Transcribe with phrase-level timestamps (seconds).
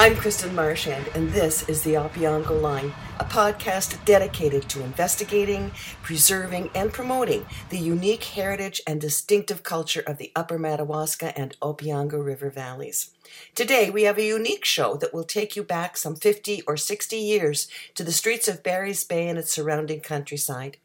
[0.00, 6.70] I'm Kristen Marchand, and this is the Opeongo Line, a podcast dedicated to investigating, preserving,
[6.74, 12.48] and promoting the unique heritage and distinctive culture of the Upper Madawaska and Opeongo River
[12.48, 13.10] valleys.
[13.54, 17.16] Today, we have a unique show that will take you back some 50 or 60
[17.16, 20.78] years to the streets of Barry's Bay and its surrounding countryside.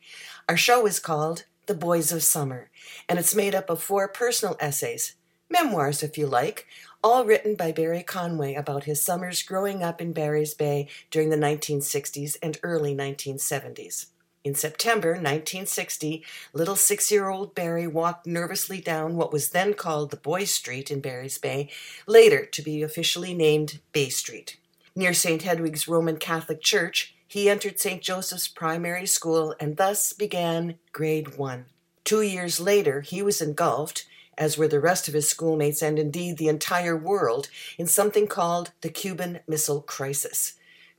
[0.49, 2.69] Our show is called The Boys of Summer,
[3.07, 5.15] and it's made up of four personal essays,
[5.49, 6.67] memoirs if you like,
[7.05, 11.37] all written by Barry Conway about his summers growing up in Barry's Bay during the
[11.37, 14.07] 1960s and early 1970s.
[14.43, 20.09] In September 1960, little six year old Barry walked nervously down what was then called
[20.09, 21.69] the Boy Street in Barry's Bay,
[22.07, 24.57] later to be officially named Bay Street.
[24.95, 25.43] Near St.
[25.43, 28.01] Hedwig's Roman Catholic Church, he entered St.
[28.01, 31.65] Joseph's Primary School and thus began grade one.
[32.03, 36.37] Two years later, he was engulfed as were the rest of his schoolmates and indeed
[36.37, 40.53] the entire world, in something called the Cuban Missile Crisis.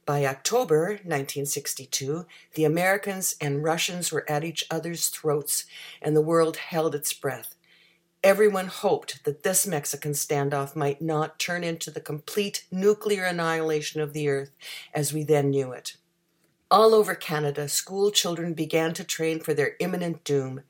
[0.04, 5.66] By October 1962, the Americans and Russians were at each other's throats,
[6.00, 7.56] and the world held its breath.
[8.22, 14.12] Everyone hoped that this Mexican standoff might not turn into the complete nuclear annihilation of
[14.12, 14.50] the earth
[14.94, 15.96] as we then knew it.
[16.70, 20.62] All over Canada, school children began to train for their imminent doom.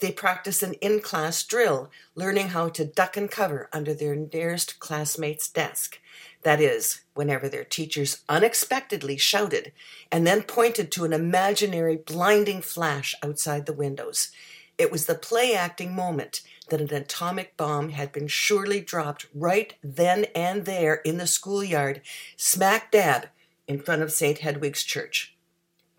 [0.00, 4.78] They practice an in class drill, learning how to duck and cover under their nearest
[4.80, 6.00] classmate's desk.
[6.42, 9.72] That is, whenever their teachers unexpectedly shouted
[10.10, 14.30] and then pointed to an imaginary blinding flash outside the windows.
[14.78, 16.40] It was the play acting moment
[16.70, 22.00] that an atomic bomb had been surely dropped right then and there in the schoolyard,
[22.36, 23.28] smack dab
[23.68, 24.38] in front of St.
[24.38, 25.36] Hedwig's Church.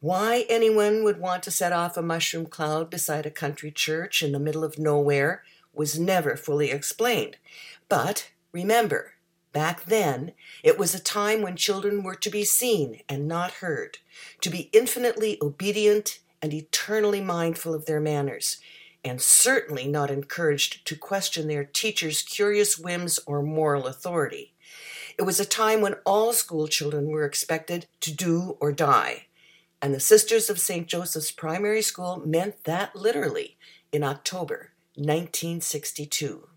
[0.01, 4.31] Why anyone would want to set off a mushroom cloud beside a country church in
[4.31, 7.37] the middle of nowhere was never fully explained.
[7.87, 9.13] But remember,
[9.53, 10.31] back then,
[10.63, 13.99] it was a time when children were to be seen and not heard,
[14.41, 18.57] to be infinitely obedient and eternally mindful of their manners,
[19.05, 24.55] and certainly not encouraged to question their teacher's curious whims or moral authority.
[25.19, 29.27] It was a time when all school children were expected to do or die
[29.81, 30.87] and the Sisters of St.
[30.87, 33.57] Joseph's Primary School meant that literally
[33.91, 36.47] in October 1962.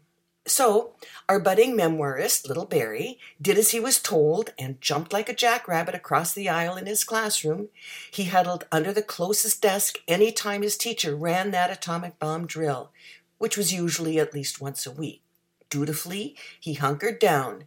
[0.47, 0.93] So,
[1.27, 5.95] our budding memoirist, Little Barry, did as he was told and jumped like a jackrabbit
[5.95, 7.69] across the aisle in his classroom.
[8.11, 12.91] He huddled under the closest desk any time his teacher ran that atomic bomb drill,
[13.39, 15.23] which was usually at least once a week.
[15.71, 17.65] Dutifully, he hunkered down.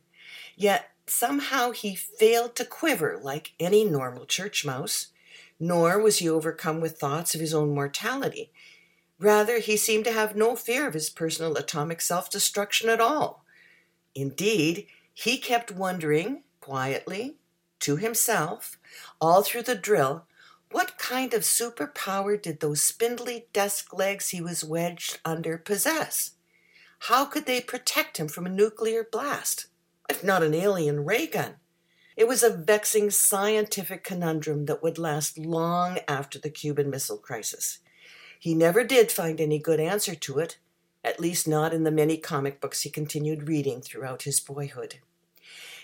[0.55, 5.07] Yet, somehow, he failed to quiver like any normal church mouse
[5.59, 8.51] nor was he overcome with thoughts of his own mortality.
[9.19, 13.43] Rather, he seemed to have no fear of his personal atomic self destruction at all.
[14.13, 17.37] Indeed, he kept wondering, quietly,
[17.79, 18.77] to himself,
[19.19, 20.25] all through the drill,
[20.71, 26.31] what kind of superpower did those spindly desk legs he was wedged under possess?
[27.01, 29.67] How could they protect him from a nuclear blast,
[30.09, 31.55] if not an alien ray gun?
[32.17, 37.77] It was a vexing scientific conundrum that would last long after the Cuban Missile Crisis.
[38.39, 40.57] He never did find any good answer to it,
[41.03, 44.95] at least not in the many comic books he continued reading throughout his boyhood.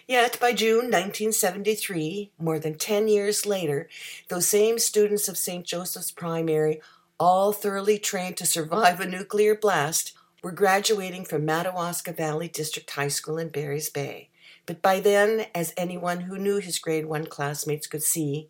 [0.08, 3.88] Yet by June 1973, more than 10 years later,
[4.30, 5.64] those same students of St.
[5.64, 6.82] Joseph's Primary,
[7.20, 13.08] all thoroughly trained to survive a nuclear blast, were graduating from Madawaska Valley District High
[13.08, 14.30] School in Barry's Bay.
[14.66, 18.50] But by then, as anyone who knew his grade one classmates could see,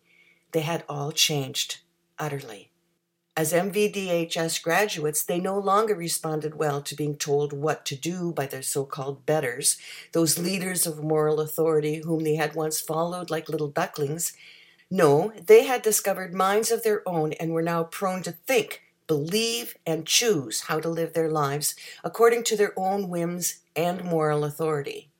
[0.52, 1.80] they had all changed
[2.18, 2.70] utterly.
[3.36, 8.46] As MVDHS graduates, they no longer responded well to being told what to do by
[8.46, 9.76] their so called betters,
[10.12, 14.34] those leaders of moral authority whom they had once followed like little ducklings.
[14.88, 19.76] No, they had discovered minds of their own and were now prone to think, believe,
[19.84, 21.74] and choose how to live their lives
[22.04, 25.10] according to their own whims and moral authority.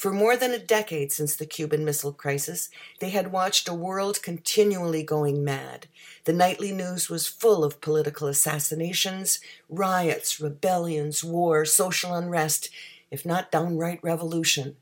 [0.00, 2.70] For more than a decade since the Cuban Missile Crisis,
[3.00, 5.88] they had watched a world continually going mad.
[6.24, 12.70] The nightly news was full of political assassinations, riots, rebellions, war, social unrest,
[13.10, 14.76] if not downright revolution.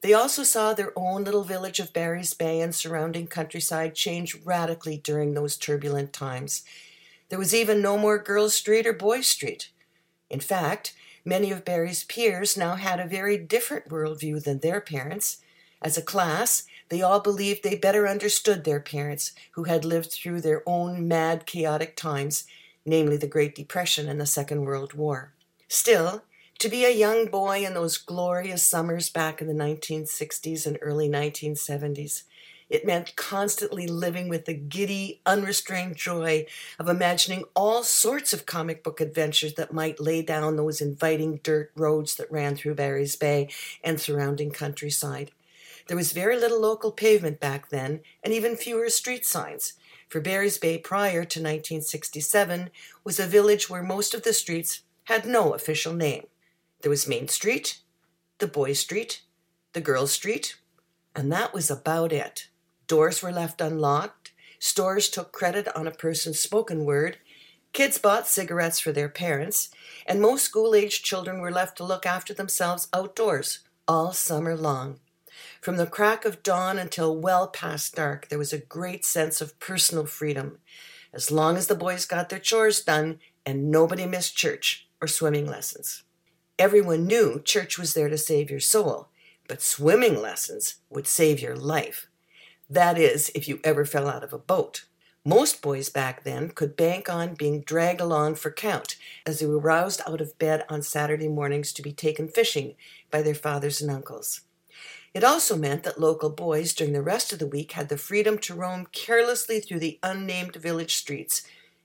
[0.00, 4.96] They also saw their own little village of Barry's Bay and surrounding countryside change radically
[4.96, 6.62] during those turbulent times.
[7.30, 9.70] There was even no more Girls Street or Boys Street.
[10.30, 10.94] In fact,
[11.28, 15.38] Many of Barry's peers now had a very different worldview than their parents.
[15.82, 20.40] As a class, they all believed they better understood their parents, who had lived through
[20.42, 22.44] their own mad, chaotic times,
[22.84, 25.32] namely the Great Depression and the Second World War.
[25.66, 26.22] Still,
[26.60, 31.08] To be a young boy in those glorious summers back in the 1960s and early
[31.08, 32.22] 1970s,
[32.68, 36.46] it meant constantly living with the giddy, unrestrained joy
[36.78, 41.70] of imagining all sorts of comic book adventures that might lay down those inviting dirt
[41.76, 43.48] roads that ran through Barry's Bay
[43.84, 45.30] and surrounding countryside.
[45.86, 49.74] There was very little local pavement back then, and even fewer street signs,
[50.08, 52.70] for Barry's Bay prior to 1967
[53.04, 56.26] was a village where most of the streets had no official name.
[56.82, 57.80] There was Main Street,
[58.38, 59.22] the Boys Street,
[59.72, 60.56] the Girls Street,
[61.14, 62.48] and that was about it.
[62.86, 64.32] Doors were left unlocked.
[64.58, 67.18] Stores took credit on a person's spoken word.
[67.72, 69.70] Kids bought cigarettes for their parents,
[70.06, 75.00] and most school aged children were left to look after themselves outdoors all summer long.
[75.60, 79.58] From the crack of dawn until well past dark, there was a great sense of
[79.58, 80.58] personal freedom,
[81.12, 85.46] as long as the boys got their chores done and nobody missed church or swimming
[85.46, 86.04] lessons.
[86.58, 89.08] Everyone knew church was there to save your soul,
[89.48, 92.08] but swimming lessons would save your life.
[92.68, 94.86] That is, if you ever fell out of a boat.
[95.24, 99.58] Most boys back then could bank on being dragged along for count as they were
[99.58, 102.74] roused out of bed on Saturday mornings to be taken fishing
[103.10, 104.42] by their fathers and uncles.
[105.14, 108.36] It also meant that local boys during the rest of the week had the freedom
[108.38, 111.42] to roam carelessly through the unnamed village streets,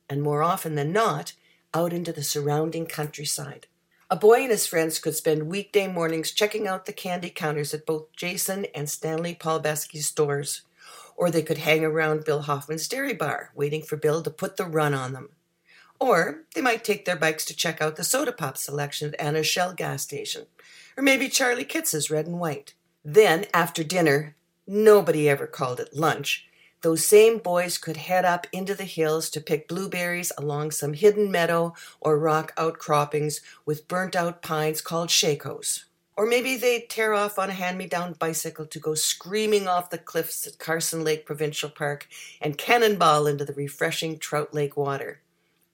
[0.09, 1.33] and more often than not,
[1.73, 3.67] out into the surrounding countryside.
[4.09, 7.85] A boy and his friends could spend weekday mornings checking out the candy counters at
[7.85, 10.63] both Jason and Stanley Palbesky's stores
[11.21, 14.65] or they could hang around Bill Hoffman's dairy bar, waiting for Bill to put the
[14.65, 15.29] run on them.
[16.00, 19.45] Or they might take their bikes to check out the soda pop selection at Anna's
[19.45, 20.47] Shell gas station,
[20.97, 22.73] or maybe Charlie Kitz's Red and White.
[23.06, 24.35] Then, after dinner,
[24.65, 26.47] nobody ever called it lunch,
[26.81, 31.29] those same boys could head up into the hills to pick blueberries along some hidden
[31.29, 35.83] meadow or rock outcroppings with burnt out pines called shakos.
[36.21, 39.89] Or maybe they'd tear off on a hand me down bicycle to go screaming off
[39.89, 42.07] the cliffs at Carson Lake Provincial Park
[42.39, 45.21] and cannonball into the refreshing Trout Lake water.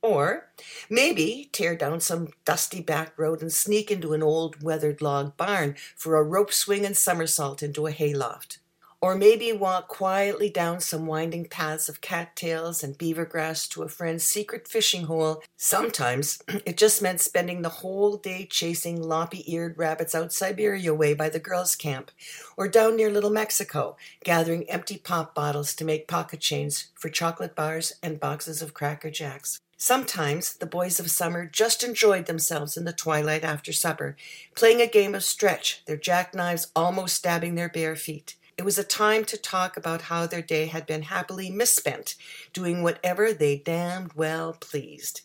[0.02, 0.48] Or
[0.90, 5.76] maybe tear down some dusty back road and sneak into an old weathered log barn
[5.98, 8.60] for a rope swing and somersault into a hayloft
[9.02, 13.90] or maybe walk quietly down some winding paths of cattails and beaver grass to a
[13.90, 15.44] friend's secret fishing hole.
[15.56, 21.14] Sometimes it just meant spending the whole day chasing loppy eared rabbits out Siberia way
[21.14, 22.12] by the girls' camp,
[22.56, 27.56] or down near Little Mexico, gathering empty pop bottles to make pocket chains for chocolate
[27.56, 29.60] bars and boxes of Cracker Jacks.
[29.80, 34.16] Sometimes the boys of summer just enjoyed themselves in the twilight after supper,
[34.56, 38.36] playing a game of stretch, their jackknives almost stabbing their bare feet.
[38.58, 42.16] It was a time to talk about how their day had been happily misspent,
[42.54, 45.22] doing whatever they damned well pleased.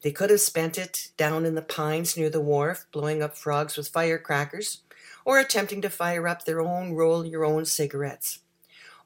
[0.00, 3.76] They could have spent it down in the pines near the wharf, blowing up frogs
[3.76, 4.80] with firecrackers,
[5.26, 8.38] or attempting to fire up their own roll your own cigarettes.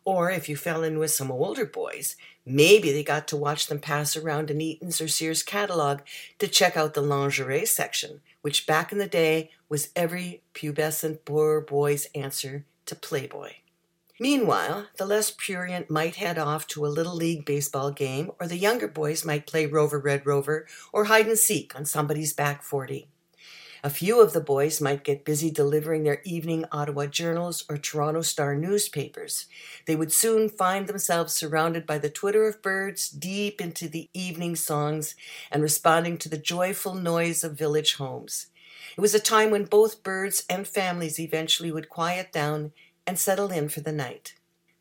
[0.05, 2.15] Or if you fell in with some older boys,
[2.47, 6.03] maybe they got to watch them pass around an Eaton's or Sears catalog
[6.39, 11.61] to check out the lingerie section, which back in the day was every pubescent poor
[11.61, 13.55] boy's answer to Playboy.
[14.21, 18.57] Meanwhile, the less prurient might head off to a little league baseball game, or the
[18.57, 23.09] younger boys might play Rover Red Rover or hide and seek on somebody's back 40.
[23.83, 28.23] A few of the boys might get busy delivering their evening Ottawa journals or Toronto
[28.23, 29.47] Star newspapers.
[29.87, 34.55] They would soon find themselves surrounded by the twitter of birds deep into the evening
[34.55, 35.17] songs
[35.51, 38.47] and responding to the joyful noise of village homes.
[38.97, 42.73] It was a time when both birds and families eventually would quiet down
[43.07, 44.35] and settle in for the night.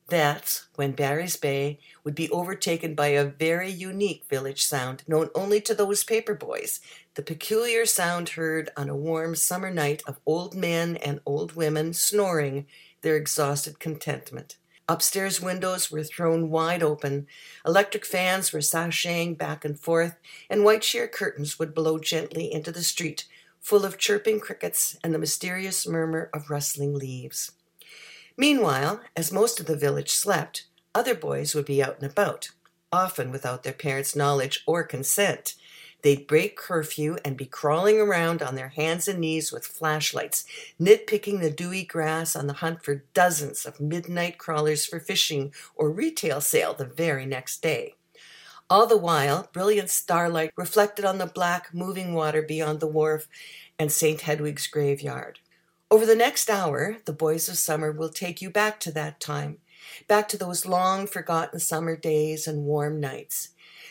[0.07, 5.61] That's when Barry's Bay would be overtaken by a very unique village sound known only
[5.61, 6.81] to those paper boys,
[7.15, 11.93] the peculiar sound heard on a warm summer night of old men and old women
[11.93, 12.65] snoring
[13.01, 14.57] their exhausted contentment.
[14.89, 17.25] Upstairs windows were thrown wide open,
[17.65, 20.17] electric fans were sashaying back and forth,
[20.49, 23.25] and white sheer curtains would blow gently into the street,
[23.61, 27.51] full of chirping crickets and the mysterious murmur of rustling leaves.
[28.35, 32.49] Meanwhile, as most of the village slept, other boys would be out and about,
[32.91, 35.55] often without their parents' knowledge or consent.
[36.01, 40.45] They'd break curfew and be crawling around on their hands and knees with flashlights,
[40.79, 45.89] nitpicking the dewy grass on the hunt for dozens of midnight crawlers for fishing or
[45.89, 47.95] retail sale the very next day.
[48.69, 53.27] All the while, brilliant starlight reflected on the black, moving water beyond the wharf
[53.79, 54.21] and St.
[54.21, 55.39] Hedwig's graveyard.
[55.93, 59.59] Over the next hour, the boys of summer will take you back to that time,
[60.07, 63.49] back to those long forgotten summer days and warm nights.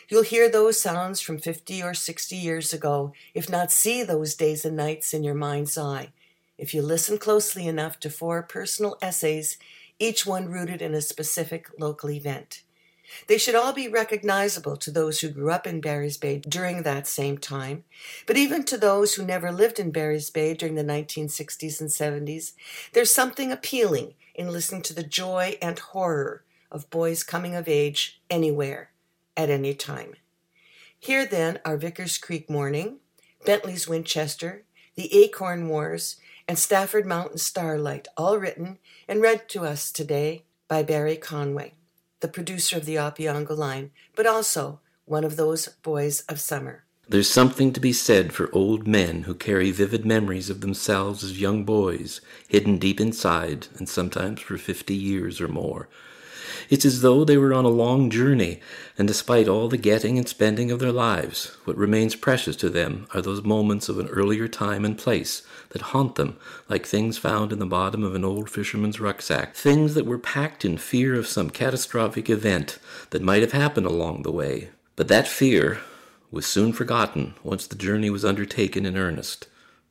[0.09, 4.65] You'll hear those sounds from 50 or 60 years ago, if not see those days
[4.65, 6.09] and nights in your mind's eye,
[6.57, 9.57] if you listen closely enough to four personal essays,
[9.97, 12.62] each one rooted in a specific local event.
[13.27, 17.07] They should all be recognizable to those who grew up in Barry's Bay during that
[17.07, 17.83] same time,
[18.25, 22.53] but even to those who never lived in Barry's Bay during the 1960s and 70s,
[22.93, 28.21] there's something appealing in listening to the joy and horror of boys coming of age
[28.29, 28.89] anywhere,
[29.37, 30.15] at any time.
[30.99, 32.97] Here then are Vickers Creek Mourning,
[33.45, 34.63] Bentley's Winchester,
[34.95, 36.17] The Acorn Wars,
[36.47, 41.73] and Stafford Mountain Starlight, all written and read to us today by Barry Conway
[42.23, 46.85] the producer of the Opeongo line, but also one of those boys of summer.
[47.09, 51.41] There's something to be said for old men who carry vivid memories of themselves as
[51.41, 55.89] young boys, hidden deep inside, and sometimes for fifty years or more.
[56.69, 58.59] It's as though they were on a long journey,
[58.97, 63.07] and despite all the getting and spending of their lives, what remains precious to them
[63.13, 66.37] are those moments of an earlier time and place that haunt them
[66.69, 70.63] like things found in the bottom of an old fisherman's rucksack, things that were packed
[70.65, 72.79] in fear of some catastrophic event
[73.09, 74.69] that might have happened along the way.
[74.95, 75.81] But that fear
[76.31, 79.47] was soon forgotten once the journey was undertaken in earnest.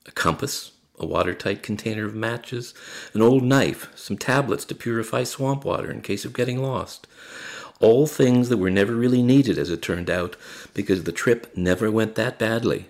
[0.06, 0.71] A compass,
[1.02, 2.72] a watertight container of matches,
[3.12, 7.06] an old knife, some tablets to purify swamp water in case of getting lost.
[7.80, 10.36] All things that were never really needed, as it turned out,
[10.72, 12.86] because the trip never went that badly.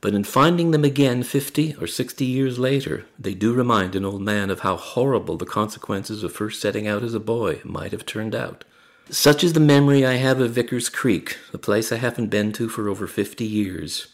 [0.00, 4.22] But in finding them again fifty or sixty years later, they do remind an old
[4.22, 8.06] man of how horrible the consequences of first setting out as a boy might have
[8.06, 8.64] turned out.
[9.10, 12.68] Such is the memory I have of Vickers Creek, a place I haven't been to
[12.68, 14.08] for over fifty years.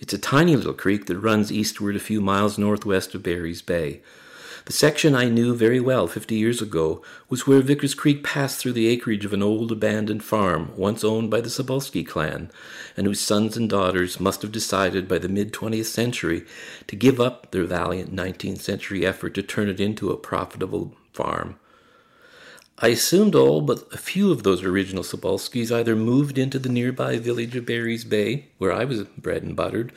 [0.00, 4.00] It's a tiny little creek that runs eastward a few miles northwest of Barry's Bay.
[4.66, 8.72] The section I knew very well fifty years ago was where Vickers Creek passed through
[8.72, 12.50] the acreage of an old abandoned farm once owned by the Cebulski clan,
[12.96, 16.46] and whose sons and daughters must have decided by the mid 20th century
[16.86, 21.56] to give up their valiant 19th century effort to turn it into a profitable farm.
[22.78, 27.18] I assumed all but a few of those original Cebulskis either moved into the nearby
[27.18, 29.92] village of Barry's Bay, where I was bred and buttered,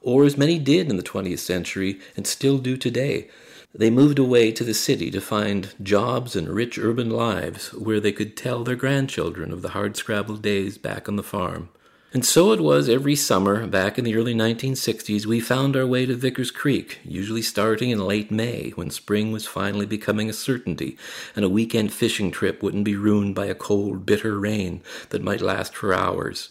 [0.00, 3.28] or as many did in the 20th century and still do today.
[3.74, 8.12] They moved away to the city to find jobs and rich urban lives where they
[8.12, 11.68] could tell their grandchildren of the hard-scrabble days back on the farm.
[12.14, 16.06] And so it was every summer, back in the early 1960s, we found our way
[16.06, 20.96] to Vickers Creek, usually starting in late May, when spring was finally becoming a certainty,
[21.34, 25.40] and a weekend fishing trip wouldn't be ruined by a cold, bitter rain that might
[25.40, 26.50] last for hours.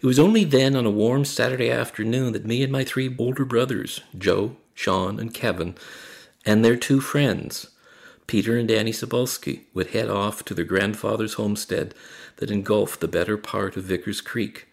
[0.00, 3.44] It was only then, on a warm Saturday afternoon, that me and my three older
[3.44, 5.74] brothers, Joe, Sean, and Kevin,
[6.46, 7.68] and their two friends,
[8.26, 11.94] Peter and Danny Sobolski, would head off to their grandfather's homestead
[12.36, 14.66] that engulfed the better part of Vickers Creek.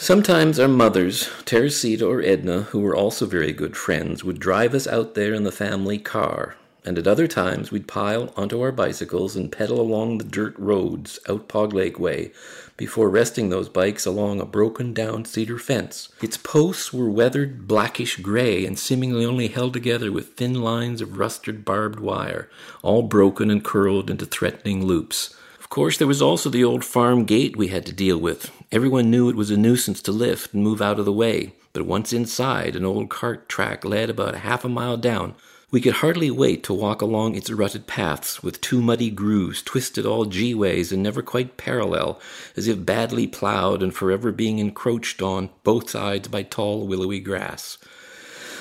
[0.00, 4.86] Sometimes our mothers, Teresita or Edna, who were also very good friends, would drive us
[4.86, 9.34] out there in the family car, and at other times we'd pile onto our bicycles
[9.34, 12.30] and pedal along the dirt roads out Pog Lake Way
[12.76, 16.10] before resting those bikes along a broken down cedar fence.
[16.22, 21.18] Its posts were weathered blackish gray and seemingly only held together with thin lines of
[21.18, 22.48] rusted barbed wire,
[22.82, 25.34] all broken and curled into threatening loops.
[25.68, 28.50] Of course, there was also the old farm gate we had to deal with.
[28.72, 31.84] Everyone knew it was a nuisance to lift and move out of the way, but
[31.84, 35.34] once inside, an old cart track led about half a mile down.
[35.70, 40.06] We could hardly wait to walk along its rutted paths, with two muddy grooves twisted
[40.06, 42.18] all G ways and never quite parallel,
[42.56, 47.76] as if badly plowed and forever being encroached on both sides by tall, willowy grass.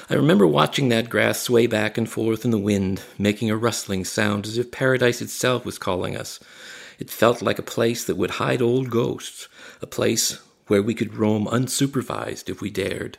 [0.09, 4.03] I remember watching that grass sway back and forth in the wind, making a rustling
[4.03, 6.41] sound as if paradise itself was calling us.
[6.99, 9.47] It felt like a place that would hide old ghosts,
[9.81, 13.17] a place where we could roam unsupervised if we dared.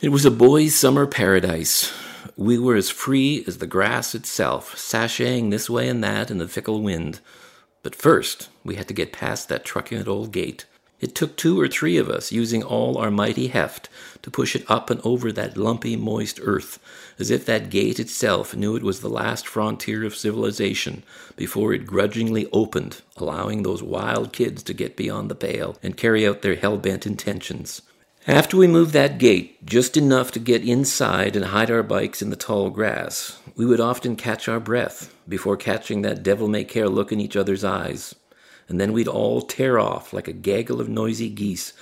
[0.00, 1.92] It was a boy's summer paradise.
[2.36, 6.48] We were as free as the grass itself, sashaying this way and that in the
[6.48, 7.20] fickle wind.
[7.82, 10.64] But first, we had to get past that truculent old gate.
[11.00, 13.88] It took two or three of us, using all our mighty heft,
[14.20, 16.78] to push it up and over that lumpy, moist earth,
[17.18, 21.02] as if that gate itself knew it was the last frontier of civilization,
[21.36, 26.26] before it grudgingly opened, allowing those wild kids to get beyond the pale and carry
[26.26, 27.80] out their hell bent intentions.
[28.26, 32.28] After we moved that gate, just enough to get inside and hide our bikes in
[32.28, 36.90] the tall grass, we would often catch our breath before catching that devil may care
[36.90, 38.14] look in each other's eyes
[38.70, 41.74] and then we'd all tear off like a gaggle of noisy geese,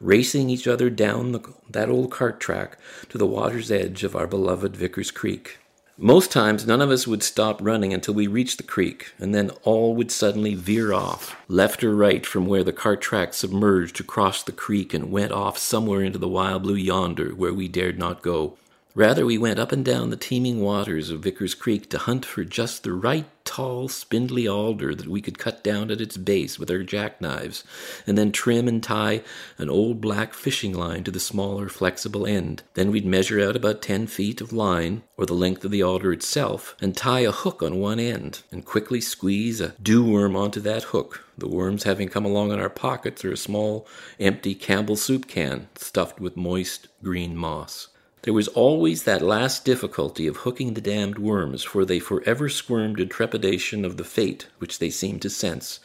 [0.00, 4.28] racing each other down the, that old cart track to the water's edge of our
[4.28, 5.58] beloved Vickers Creek.
[5.98, 9.50] Most times, none of us would stop running until we reached the creek, and then
[9.64, 14.42] all would suddenly veer off, left or right from where the cart track submerged across
[14.42, 18.22] the creek and went off somewhere into the wild blue yonder where we dared not
[18.22, 18.56] go.
[18.96, 22.44] Rather, we went up and down the teeming waters of Vickers Creek to hunt for
[22.44, 26.70] just the right tall, spindly alder that we could cut down at its base with
[26.70, 27.62] our jackknives,
[28.06, 29.20] and then trim and tie
[29.58, 32.62] an old black fishing line to the smaller, flexible end.
[32.72, 36.10] Then we'd measure out about ten feet of line, or the length of the alder
[36.10, 40.60] itself, and tie a hook on one end, and quickly squeeze a dew worm onto
[40.60, 43.86] that hook, the worms having come along in our pockets or a small,
[44.18, 47.88] empty Campbell soup can stuffed with moist green moss.
[48.26, 52.98] There was always that last difficulty of hooking the damned worms, for they forever squirmed
[52.98, 55.78] in trepidation of the fate which they seemed to sense.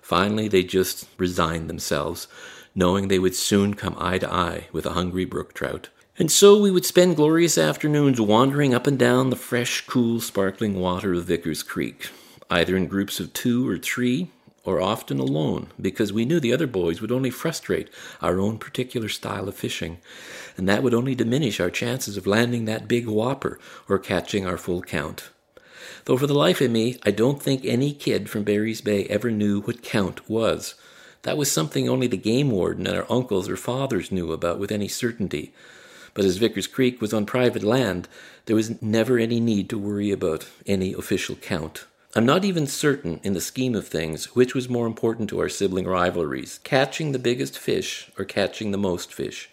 [0.00, 2.26] Finally, they just resigned themselves,
[2.74, 5.90] knowing they would soon come eye to eye with a hungry brook trout.
[6.18, 10.80] And so we would spend glorious afternoons wandering up and down the fresh, cool, sparkling
[10.80, 12.08] water of Vickers Creek,
[12.48, 14.30] either in groups of two or three,
[14.64, 17.90] or often alone, because we knew the other boys would only frustrate
[18.22, 19.98] our own particular style of fishing,
[20.56, 24.56] and that would only diminish our chances of landing that big whopper or catching our
[24.56, 25.30] full count.
[26.06, 29.30] Though for the life of me, I don't think any kid from Barry's Bay ever
[29.30, 30.74] knew what count was.
[31.22, 34.70] That was something only the game warden and our uncles or fathers knew about with
[34.70, 35.54] any certainty.
[36.12, 38.08] But as Vickers Creek was on private land,
[38.46, 41.86] there was never any need to worry about any official count.
[42.16, 45.48] I'm not even certain, in the scheme of things, which was more important to our
[45.48, 49.50] sibling rivalries catching the biggest fish or catching the most fish.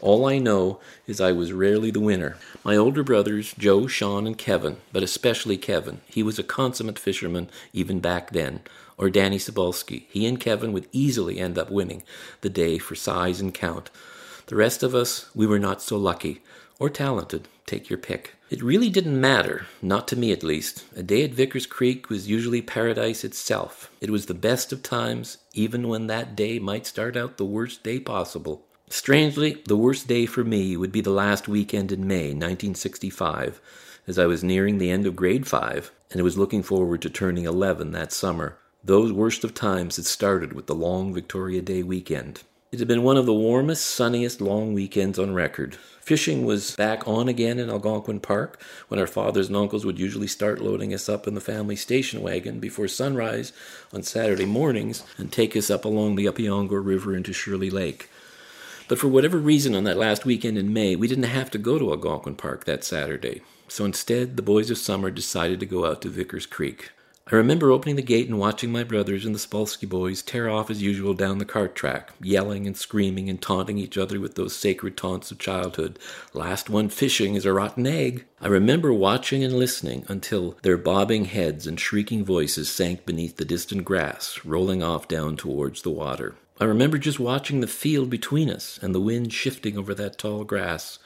[0.00, 2.38] All I know is I was rarely the winner.
[2.64, 7.50] My older brothers, Joe, Sean, and Kevin, but especially Kevin, he was a consummate fisherman
[7.74, 8.60] even back then,
[8.96, 12.02] or Danny Sobolski, he and Kevin would easily end up winning
[12.40, 13.90] the day for size and count.
[14.46, 16.40] The rest of us, we were not so lucky,
[16.78, 18.36] or talented, take your pick.
[18.50, 20.84] It really didn't matter, not to me at least.
[20.96, 23.92] A day at Vickers Creek was usually paradise itself.
[24.00, 27.84] It was the best of times, even when that day might start out the worst
[27.84, 28.66] day possible.
[28.88, 33.60] Strangely, the worst day for me would be the last weekend in May, 1965,
[34.08, 37.44] as I was nearing the end of grade 5 and was looking forward to turning
[37.44, 38.58] 11 that summer.
[38.82, 42.42] Those worst of times had started with the long Victoria Day weekend.
[42.72, 45.74] It had been one of the warmest, sunniest long weekends on record.
[46.00, 50.28] Fishing was back on again in Algonquin Park when our fathers and uncles would usually
[50.28, 53.52] start loading us up in the family station wagon before sunrise
[53.92, 58.08] on Saturday mornings and take us up along the Opeongo River into Shirley Lake.
[58.86, 61.76] But for whatever reason, on that last weekend in May, we didn't have to go
[61.76, 63.42] to Algonquin Park that Saturday.
[63.66, 66.92] So instead, the boys of summer decided to go out to Vickers Creek.
[67.32, 70.68] I remember opening the gate and watching my brothers and the Sobolski boys tear off
[70.68, 74.56] as usual down the cart track, yelling and screaming and taunting each other with those
[74.56, 76.00] sacred taunts of childhood.
[76.34, 78.24] Last one fishing is a rotten egg.
[78.40, 83.44] I remember watching and listening until their bobbing heads and shrieking voices sank beneath the
[83.44, 86.34] distant grass, rolling off down towards the water.
[86.62, 90.44] I remember just watching the field between us and the wind shifting over that tall
[90.44, 90.98] grass,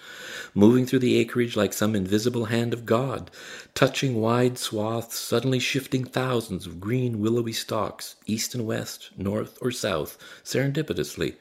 [0.53, 3.31] moving through the acreage like some invisible hand of God,
[3.73, 9.71] touching wide swaths, suddenly shifting thousands of green willowy stalks, east and west, north or
[9.71, 11.37] south, serendipitously,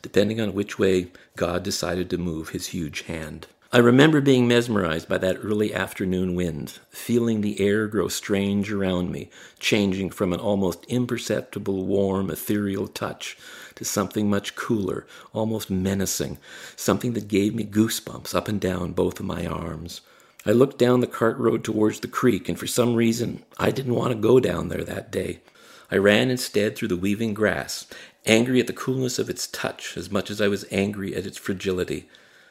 [0.00, 3.48] depending on which way God decided to move his huge hand.
[3.70, 9.12] I remember being mesmerized by that early afternoon wind, feeling the air grow strange around
[9.12, 9.28] me,
[9.60, 13.36] changing from an almost imperceptible warm, ethereal touch
[13.74, 16.38] to something much cooler, almost menacing,
[16.76, 20.00] something that gave me goosebumps up and down both of my arms.
[20.46, 23.94] I looked down the cart road towards the creek, and for some reason I didn't
[23.94, 25.40] want to go down there that day.
[25.90, 27.86] I ran instead through the weaving grass,
[28.24, 31.36] angry at the coolness of its touch as much as I was angry at its
[31.36, 32.08] fragility.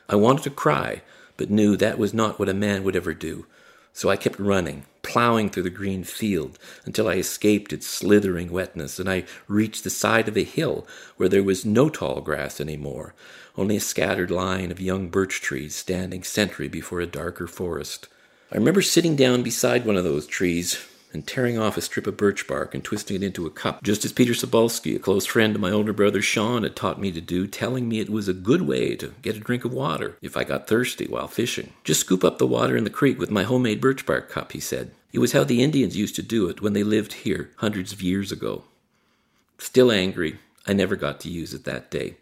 [0.09, 1.01] I wanted to cry,
[1.35, 3.45] but knew that was not what a man would ever do.
[3.93, 8.99] So I kept running, plowing through the green field until I escaped its slithering wetness
[8.99, 10.85] and I reached the side of a hill
[11.17, 13.15] where there was no tall grass any more,
[13.57, 18.07] only a scattered line of young birch trees standing sentry before a darker forest.
[18.51, 20.79] I remember sitting down beside one of those trees,
[21.13, 24.05] and tearing off a strip of birch bark and twisting it into a cup, just
[24.05, 27.21] as Peter Sobolski, a close friend of my older brother Sean, had taught me to
[27.21, 30.35] do, telling me it was a good way to get a drink of water if
[30.35, 31.73] I got thirsty while fishing.
[31.83, 34.59] Just scoop up the water in the creek with my homemade birch bark cup, he
[34.59, 34.91] said.
[35.13, 38.01] It was how the Indians used to do it when they lived here hundreds of
[38.01, 38.63] years ago.
[39.57, 42.15] Still angry, I never got to use it that day.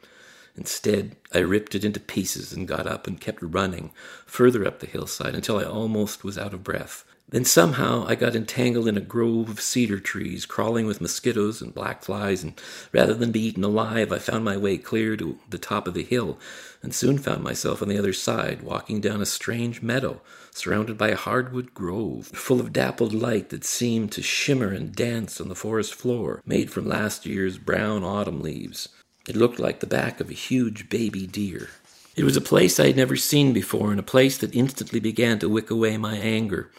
[0.56, 3.92] Instead, I ripped it into pieces and got up and kept running
[4.26, 7.04] further up the hillside until I almost was out of breath.
[7.28, 11.74] Then somehow I got entangled in a grove of cedar trees, crawling with mosquitoes and
[11.74, 12.54] black flies, and
[12.94, 16.04] rather than be eaten alive, I found my way clear to the top of the
[16.04, 16.38] hill,
[16.84, 21.10] and soon found myself on the other side, walking down a strange meadow, surrounded by
[21.10, 25.56] a hardwood grove, full of dappled light that seemed to shimmer and dance on the
[25.56, 28.88] forest floor, made from last year's brown autumn leaves.
[29.28, 31.70] It looked like the back of a huge baby deer.
[32.16, 35.40] It was a place I had never seen before, and a place that instantly began
[35.40, 36.70] to wick away my anger.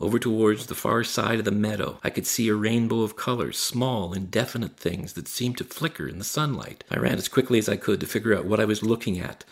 [0.00, 3.58] Over towards the far side of the meadow, I could see a rainbow of colors,
[3.58, 6.82] small, indefinite things that seemed to flicker in the sunlight.
[6.90, 9.44] I ran as quickly as I could to figure out what I was looking at.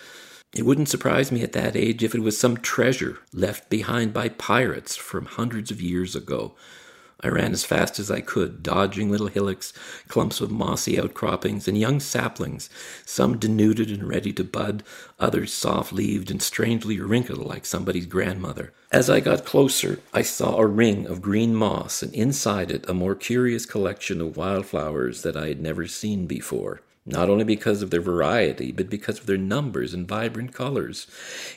[0.52, 4.28] It wouldn't surprise me at that age if it was some treasure left behind by
[4.28, 6.55] pirates from hundreds of years ago.
[7.24, 9.72] I ran as fast as I could, dodging little hillocks,
[10.08, 12.68] clumps of mossy outcroppings, and young saplings,
[13.06, 14.82] some denuded and ready to bud,
[15.20, 18.72] others soft leaved and strangely wrinkled like somebody's grandmother.
[18.90, 22.94] As I got closer, I saw a ring of green moss, and inside it a
[22.94, 27.90] more curious collection of wildflowers that I had never seen before not only because of
[27.90, 31.08] their variety, but because of their numbers and vibrant colors.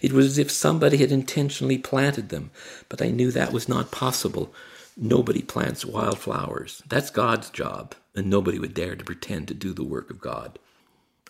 [0.01, 2.49] It was as if somebody had intentionally planted them,
[2.89, 4.53] but I knew that was not possible.
[4.97, 6.81] Nobody plants wildflowers.
[6.87, 10.57] That's God's job, and nobody would dare to pretend to do the work of God.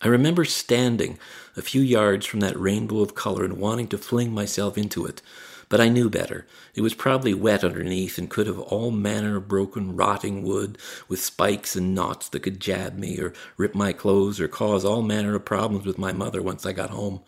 [0.04, 1.17] I remember standing
[1.58, 5.23] a few yards from that rainbow of color and wanting to fling myself into it,
[5.67, 6.45] but I knew better.
[6.75, 11.23] It was probably wet underneath and could have all manner of broken, rotting wood with
[11.23, 15.34] spikes and knots that could jab me or rip my clothes or cause all manner
[15.34, 17.21] of problems with my mother once I got home.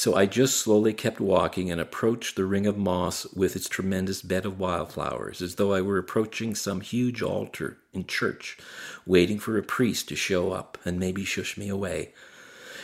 [0.00, 4.22] So I just slowly kept walking and approached the ring of moss with its tremendous
[4.22, 8.56] bed of wildflowers, as though I were approaching some huge altar in church,
[9.04, 12.14] waiting for a priest to show up and maybe shush me away.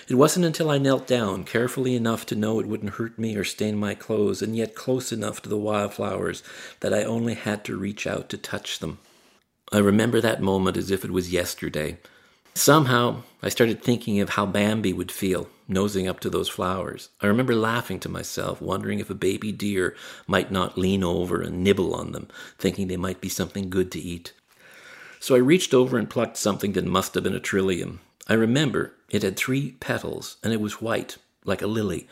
[0.08, 3.44] It wasn't until I knelt down, carefully enough to know it wouldn't hurt me or
[3.44, 6.42] stain my clothes, and yet close enough to the wildflowers
[6.80, 8.98] that I only had to reach out to touch them.
[9.72, 11.96] I remember that moment as if it was yesterday.
[12.56, 17.10] Somehow, I started thinking of how Bambi would feel nosing up to those flowers.
[17.20, 19.94] I remember laughing to myself, wondering if a baby deer
[20.26, 24.00] might not lean over and nibble on them, thinking they might be something good to
[24.00, 24.32] eat.
[25.20, 28.00] So I reached over and plucked something that must have been a trillium.
[28.26, 32.08] I remember it had three petals, and it was white, like a lily,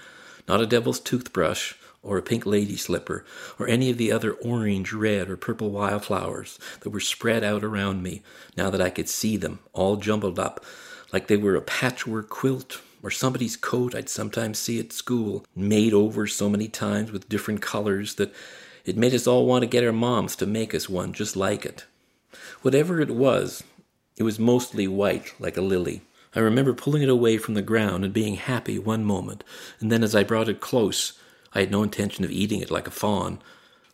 [0.47, 1.73] not a devil's toothbrush,
[2.05, 3.25] or a pink lady slipper,
[3.59, 8.03] or any of the other orange, red, or purple wildflowers that were spread out around
[8.03, 8.23] me,
[8.57, 10.65] now that I could see them, all jumbled up,
[11.13, 15.93] like they were a patchwork quilt or somebody's coat I'd sometimes see at school, made
[15.93, 18.35] over so many times with different colors that
[18.87, 21.67] it made us all want to get our moms to make us one just like
[21.67, 21.85] it.
[22.63, 23.63] Whatever it was,
[24.17, 26.01] it was mostly white, like a lily.
[26.35, 29.45] I remember pulling it away from the ground and being happy one moment,
[29.81, 31.13] and then as I brought it close,
[31.55, 33.41] I had no intention of eating it like a fawn.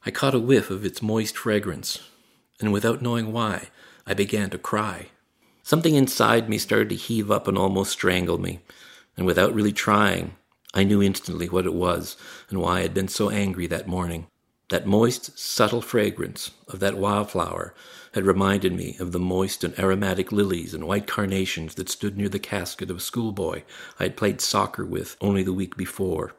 [0.06, 2.00] I caught a whiff of its moist fragrance,
[2.58, 3.68] and without knowing why,
[4.06, 5.08] I began to cry.
[5.62, 8.60] Something inside me started to heave up and almost strangle me,
[9.16, 10.36] and without really trying,
[10.72, 12.16] I knew instantly what it was
[12.48, 14.26] and why I had been so angry that morning.
[14.70, 17.74] That moist, subtle fragrance of that wildflower
[18.14, 22.28] had reminded me of the moist and aromatic lilies and white carnations that stood near
[22.28, 23.64] the casket of a schoolboy
[23.98, 26.34] I had played soccer with only the week before.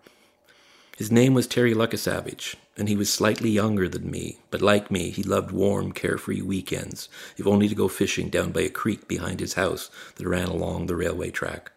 [1.01, 5.09] His name was Terry Lukasavich, and he was slightly younger than me, but like me,
[5.09, 9.39] he loved warm, carefree weekends, if only to go fishing down by a creek behind
[9.39, 11.71] his house that ran along the railway track.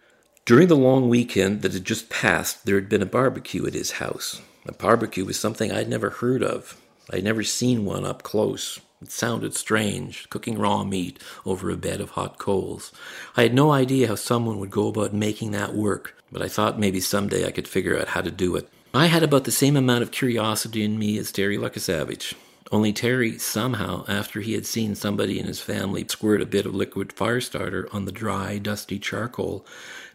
[0.44, 3.92] During the long weekend that had just passed, there had been a barbecue at his
[3.92, 4.42] house.
[4.66, 6.78] A barbecue was something I'd never heard of.
[7.10, 8.78] I'd never seen one up close.
[9.00, 12.92] It sounded strange, cooking raw meat over a bed of hot coals.
[13.38, 16.78] I had no idea how someone would go about making that work, but I thought
[16.78, 18.68] maybe someday I could figure out how to do it.
[18.96, 22.34] I had about the same amount of curiosity in me as Terry Lukasavich.
[22.70, 26.76] Only Terry, somehow, after he had seen somebody in his family squirt a bit of
[26.76, 29.66] liquid fire starter on the dry, dusty charcoal,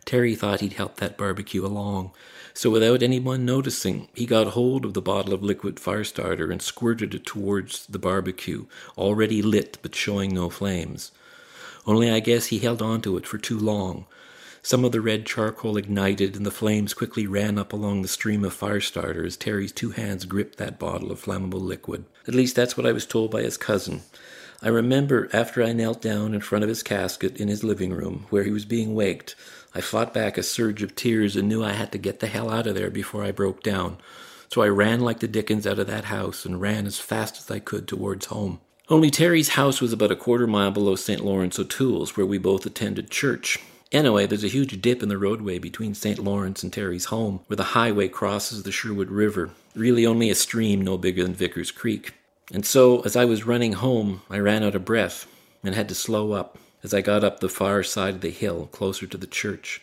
[0.06, 2.12] Terry thought he'd help that barbecue along.
[2.54, 6.62] So without anyone noticing, he got hold of the bottle of liquid fire starter and
[6.62, 8.65] squirted it towards the barbecue,
[8.98, 11.12] already lit but showing no flames.
[11.86, 14.06] Only I guess he held on to it for too long.
[14.62, 18.43] Some of the red charcoal ignited, and the flames quickly ran up along the stream
[18.43, 22.06] of fire starter as Terry's two hands gripped that bottle of flammable liquid.
[22.28, 24.02] At least that's what I was told by his cousin.
[24.62, 28.26] I remember after I knelt down in front of his casket in his living room,
[28.30, 29.36] where he was being waked,
[29.74, 32.50] I fought back a surge of tears and knew I had to get the hell
[32.50, 33.98] out of there before I broke down.
[34.52, 37.50] So I ran like the dickens out of that house and ran as fast as
[37.50, 38.60] I could towards home.
[38.89, 41.24] Only Terry's house was about a quarter mile below St.
[41.24, 43.60] Lawrence O'Toole's, where we both attended church.
[43.91, 46.19] Anyway, there's a huge dip in the roadway between St.
[46.19, 50.82] Lawrence and Terry's home, where the highway crosses the Sherwood River, really only a stream
[50.82, 52.13] no bigger than Vickers Creek.
[52.54, 55.25] And so, as I was running home, I ran out of breath
[55.63, 58.67] and had to slow up as I got up the far side of the hill,
[58.71, 59.82] closer to the church.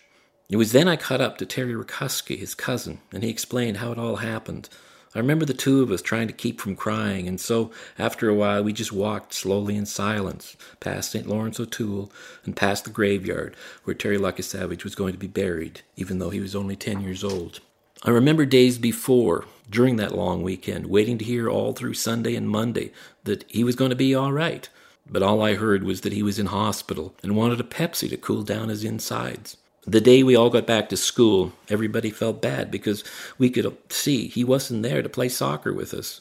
[0.49, 3.91] It was then I caught up to Terry Rakuski, his cousin, and he explained how
[3.91, 4.69] it all happened.
[5.17, 8.35] I remember the two of us trying to keep from crying, and so after a
[8.35, 11.27] while we just walked slowly in silence past St.
[11.27, 12.13] Lawrence O'Toole
[12.45, 16.41] and past the graveyard where Terry Lukasavich was going to be buried, even though he
[16.41, 17.61] was only 10 years old.
[18.03, 22.51] I remember days before, during that long weekend, waiting to hear all through Sunday and
[22.51, 22.93] Monday
[23.25, 24.69] that he was going to be all right.
[25.09, 28.19] But all I heard was that he was in hospital and wanted a Pepsi to
[28.19, 29.57] cool down his insides.
[29.89, 33.05] The day we all got back to school, everybody felt bad because
[33.39, 36.21] we could see he wasn't there to play soccer with us.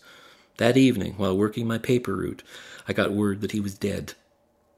[0.57, 2.43] That evening, while working my paper route,
[2.87, 4.13] I got word that he was dead.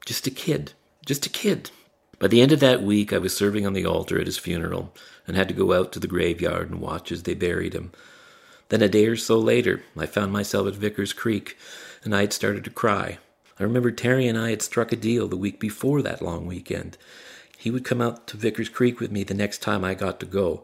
[0.06, 0.72] Just a kid.
[1.04, 1.70] Just a kid.
[2.18, 4.94] By the end of that week, I was serving on the altar at his funeral
[5.26, 7.92] and had to go out to the graveyard and watch as they buried him.
[8.70, 11.58] Then a day or so later, I found myself at Vickers Creek
[12.04, 13.18] and I had started to cry.
[13.60, 16.96] I remember Terry and I had struck a deal the week before that long weekend
[17.58, 20.26] he would come out to Vickers Creek with me the next time I got to
[20.26, 20.62] go,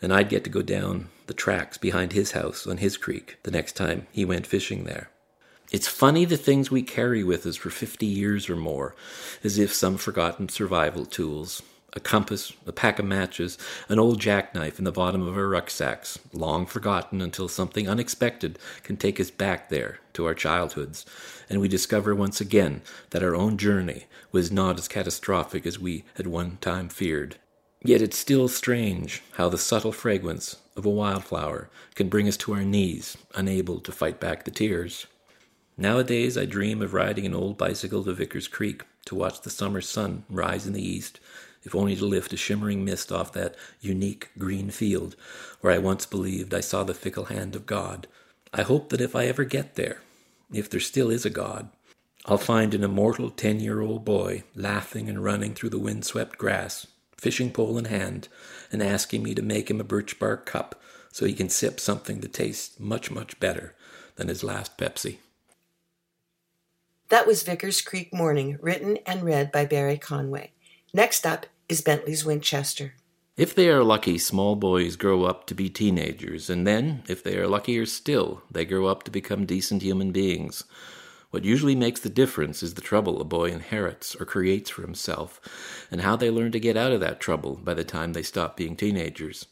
[0.00, 3.50] and I'd get to go down the tracks behind his house on his creek the
[3.50, 5.10] next time he went fishing there.
[5.70, 8.94] It's funny the things we carry with us for 50 years or more,
[9.44, 14.78] as if some forgotten survival tools a compass, a pack of matches, an old jackknife
[14.78, 19.68] in the bottom of our rucksacks, long forgotten until something unexpected can take us back
[19.68, 21.04] there to our childhoods,
[21.48, 26.04] and we discover once again that our own journey was not as catastrophic as we
[26.14, 27.36] had one time feared.
[27.82, 32.52] Yet it's still strange how the subtle fragrance of a wildflower can bring us to
[32.52, 35.06] our knees, unable to fight back the tears.
[35.76, 39.80] Nowadays, I dream of riding an old bicycle to Vickers Creek to watch the summer
[39.80, 41.20] sun rise in the east
[41.62, 45.16] if only to lift a shimmering mist off that unique green field
[45.60, 48.06] where I once believed I saw the fickle hand of God.
[48.52, 50.00] I hope that if I ever get there,
[50.52, 51.68] if there still is a God,
[52.26, 56.86] I'll find an immortal ten year old boy laughing and running through the wind-swept grass,
[57.16, 58.28] fishing pole in hand,
[58.70, 60.80] and asking me to make him a birch bark cup
[61.12, 63.74] so he can sip something that tastes much, much better
[64.16, 65.16] than his last Pepsi.
[67.08, 70.52] That was Vickers Creek Mourning, written and read by Barry Conway.
[70.94, 72.94] Next up is Bentley's Winchester.
[73.36, 77.36] If they are lucky, small boys grow up to be teenagers, and then, if they
[77.38, 80.64] are luckier still, they grow up to become decent human beings.
[81.30, 85.40] What usually makes the difference is the trouble a boy inherits or creates for himself,
[85.90, 88.56] and how they learn to get out of that trouble by the time they stop
[88.56, 89.46] being teenagers.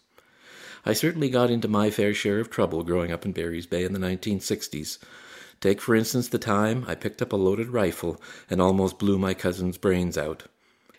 [0.85, 3.93] I certainly got into my fair share of trouble growing up in Barry's Bay in
[3.93, 4.99] the 1960s.
[5.61, 9.35] Take, for instance, the time I picked up a loaded rifle and almost blew my
[9.35, 10.45] cousin's brains out.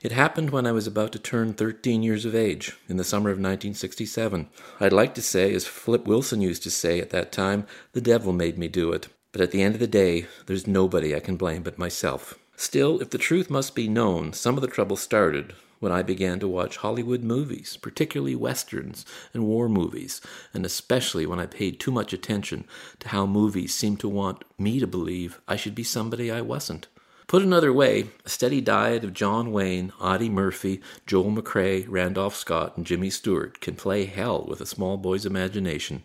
[0.01, 3.31] It happened when I was about to turn 13 years of age, in the summer
[3.31, 4.47] of 1967.
[4.79, 8.31] I'd like to say, as Flip Wilson used to say at that time, the devil
[8.31, 9.09] made me do it.
[9.31, 12.39] But at the end of the day, there's nobody I can blame but myself.
[12.55, 16.39] Still, if the truth must be known, some of the trouble started when I began
[16.39, 20.19] to watch Hollywood movies, particularly westerns and war movies,
[20.53, 22.65] and especially when I paid too much attention
[22.99, 26.87] to how movies seemed to want me to believe I should be somebody I wasn't.
[27.27, 32.75] Put another way, a steady diet of John Wayne, Audie Murphy, Joel McCrea, Randolph Scott,
[32.75, 36.01] and Jimmy Stewart can play hell with a small boy's imagination.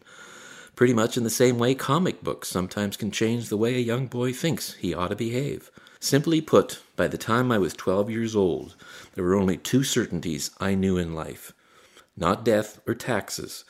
[0.77, 4.07] Pretty much in the same way comic books sometimes can change the way a young
[4.07, 5.71] boy thinks he ought to behave.
[6.01, 8.75] Simply put, by the time I was 12 years old,
[9.15, 11.53] there were only two certainties I knew in life
[12.17, 13.65] not death or taxes,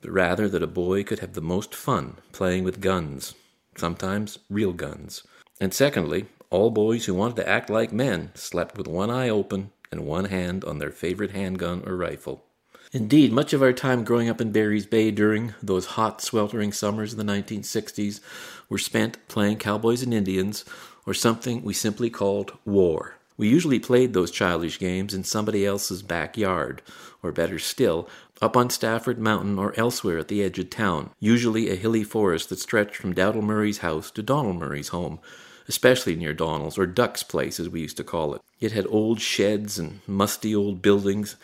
[0.00, 3.34] but rather that a boy could have the most fun playing with guns,
[3.76, 5.22] sometimes real guns.
[5.60, 9.70] And secondly, all boys who wanted to act like men slept with one eye open
[9.90, 12.44] and one hand on their favorite handgun or rifle.
[12.94, 17.10] Indeed, much of our time growing up in Barry's Bay during those hot, sweltering summers
[17.10, 18.20] of the 1960s
[18.68, 20.64] were spent playing cowboys and Indians,
[21.04, 23.16] or something we simply called war.
[23.36, 26.82] We usually played those childish games in somebody else's backyard,
[27.20, 28.08] or better still,
[28.40, 32.48] up on Stafford Mountain or elsewhere at the edge of town, usually a hilly forest
[32.50, 35.18] that stretched from Dowdle Murray's house to Donald Murray's home,
[35.66, 38.40] especially near Donald's, or Duck's place as we used to call it.
[38.60, 41.34] It had old sheds and musty old buildings,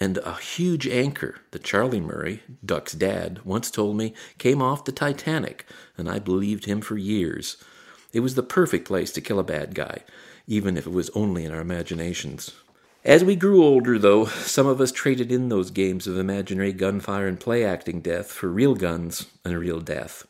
[0.00, 4.92] and a huge anchor that Charlie Murray, Duck's dad, once told me came off the
[4.92, 5.66] Titanic,
[5.98, 7.58] and I believed him for years.
[8.12, 10.04] It was the perfect place to kill a bad guy,
[10.46, 12.52] even if it was only in our imaginations.
[13.04, 17.26] As we grew older, though, some of us traded in those games of imaginary gunfire
[17.26, 20.26] and play acting death for real guns and real death.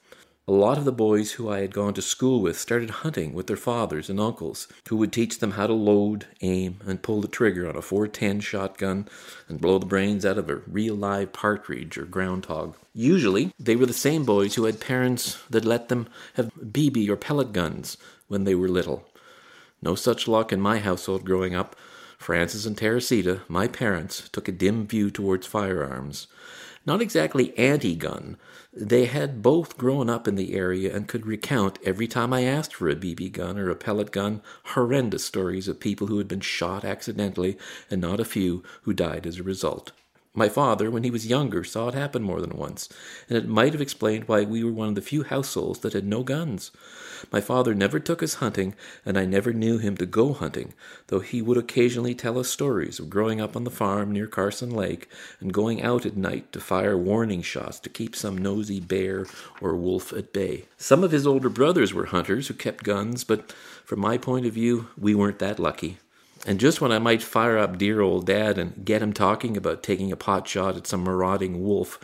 [0.48, 3.46] A lot of the boys who I had gone to school with started hunting with
[3.46, 7.28] their fathers and uncles, who would teach them how to load, aim, and pull the
[7.28, 9.06] trigger on a 410 shotgun
[9.48, 12.74] and blow the brains out of a real live partridge or groundhog.
[12.94, 17.16] Usually, they were the same boys who had parents that let them have BB or
[17.16, 19.06] pellet guns when they were little.
[19.82, 21.76] No such luck in my household growing up.
[22.18, 26.26] Francis and Teresita, my parents, took a dim view towards firearms.
[26.86, 28.36] Not exactly anti gun,
[28.72, 32.74] they had both grown up in the area and could recount, every time I asked
[32.74, 36.40] for a BB gun or a pellet gun, horrendous stories of people who had been
[36.40, 37.58] shot accidentally
[37.90, 39.92] and not a few who died as a result.
[40.40, 42.88] My father, when he was younger, saw it happen more than once,
[43.28, 46.06] and it might have explained why we were one of the few households that had
[46.06, 46.70] no guns.
[47.30, 48.74] My father never took us hunting,
[49.04, 50.72] and I never knew him to go hunting,
[51.08, 54.70] though he would occasionally tell us stories of growing up on the farm near Carson
[54.70, 59.26] Lake and going out at night to fire warning shots to keep some nosy bear
[59.60, 60.64] or wolf at bay.
[60.78, 63.52] Some of his older brothers were hunters who kept guns, but
[63.84, 65.98] from my point of view, we weren't that lucky.
[66.46, 69.82] And just when I might fire up dear old dad and get him talking about
[69.82, 71.98] taking a pot shot at some marauding wolf,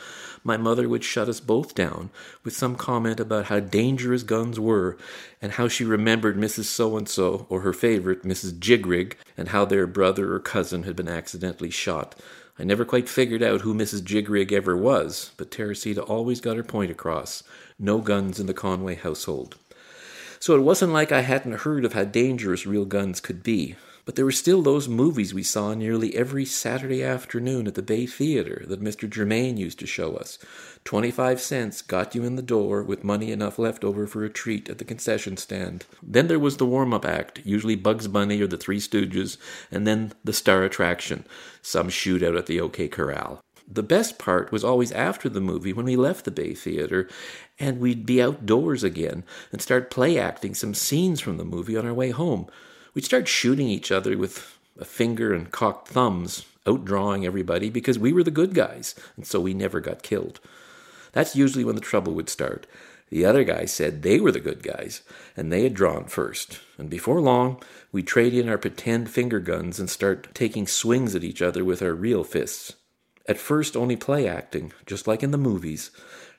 [0.44, 2.10] my mother would shut us both down
[2.44, 4.98] with some comment about how dangerous guns were
[5.40, 6.64] and how she remembered Mrs.
[6.64, 8.58] So and so or her favorite, Mrs.
[8.58, 12.14] Jigrig, and how their brother or cousin had been accidentally shot.
[12.58, 14.02] I never quite figured out who Mrs.
[14.02, 17.42] Jigrig ever was, but Teresita always got her point across.
[17.78, 19.56] No guns in the Conway household.
[20.38, 23.76] So it wasn't like I hadn't heard of how dangerous real guns could be.
[24.06, 28.06] But there were still those movies we saw nearly every Saturday afternoon at the Bay
[28.06, 29.10] Theater that Mr.
[29.10, 30.38] Germain used to show us.
[30.84, 34.70] 25 cents got you in the door with money enough left over for a treat
[34.70, 35.86] at the concession stand.
[36.00, 39.38] Then there was the warm up act, usually Bugs Bunny or the Three Stooges,
[39.72, 41.24] and then the star attraction,
[41.60, 43.40] some shootout at the OK Corral.
[43.66, 47.08] The best part was always after the movie when we left the Bay Theater
[47.58, 51.84] and we'd be outdoors again and start play acting some scenes from the movie on
[51.84, 52.46] our way home.
[52.96, 58.10] We'd start shooting each other with a finger and cocked thumbs, outdrawing everybody because we
[58.10, 60.40] were the good guys, and so we never got killed.
[61.12, 62.66] That's usually when the trouble would start.
[63.10, 65.02] The other guys said they were the good guys,
[65.36, 66.60] and they had drawn first.
[66.78, 71.22] And before long, we'd trade in our pretend finger guns and start taking swings at
[71.22, 72.76] each other with our real fists.
[73.28, 75.90] At first, only play acting, just like in the movies.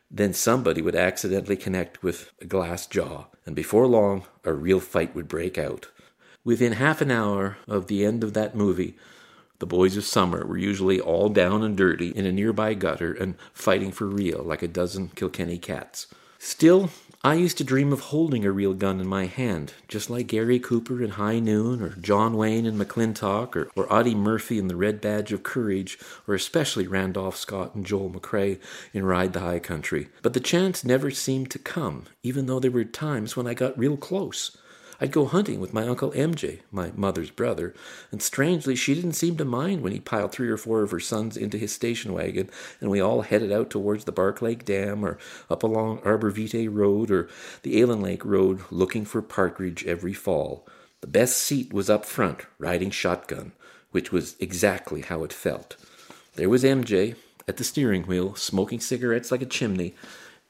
[0.10, 5.14] Then somebody would accidentally connect with a glass jaw, and before long, a real fight
[5.14, 5.90] would break out.
[6.48, 8.96] Within half an hour of the end of that movie,
[9.60, 13.36] the boys of summer were usually all down and dirty in a nearby gutter and
[13.52, 16.08] fighting for real like a dozen Kilkenny cats.
[16.40, 16.90] Still,
[17.22, 20.58] I used to dream of holding a real gun in my hand, just like Gary
[20.58, 24.78] Cooper in High Noon, or John Wayne in McLintock, or, or Audie Murphy in The
[24.78, 28.58] Red Badge of Courage, or especially Randolph Scott and Joel McCrea
[28.94, 30.08] in Ride the High Country.
[30.22, 33.78] But the chance never seemed to come, even though there were times when I got
[33.78, 34.56] real close.
[35.00, 37.74] I'd go hunting with my Uncle MJ, my mother's brother,
[38.12, 41.00] and strangely, she didn't seem to mind when he piled three or four of her
[41.00, 42.50] sons into his station wagon
[42.82, 45.18] and we all headed out towards the Bark Lake Dam or
[45.50, 47.30] up along Arbor Vitae Road or
[47.64, 50.68] the Allen Lake Road looking for partridge every fall.
[51.02, 53.52] The best seat was up front, riding shotgun,
[53.92, 55.76] which was exactly how it felt.
[56.36, 57.16] There was MJ
[57.48, 59.96] at the steering wheel, smoking cigarettes like a chimney,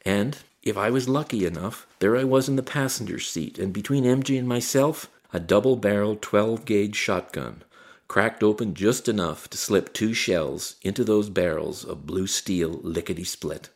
[0.06, 4.04] and if I was lucky enough, there I was in the passenger seat, and between
[4.04, 7.64] MJ and myself, a double barreled 12 gauge shotgun,
[8.08, 13.24] cracked open just enough to slip two shells into those barrels of blue steel lickety
[13.24, 13.70] split.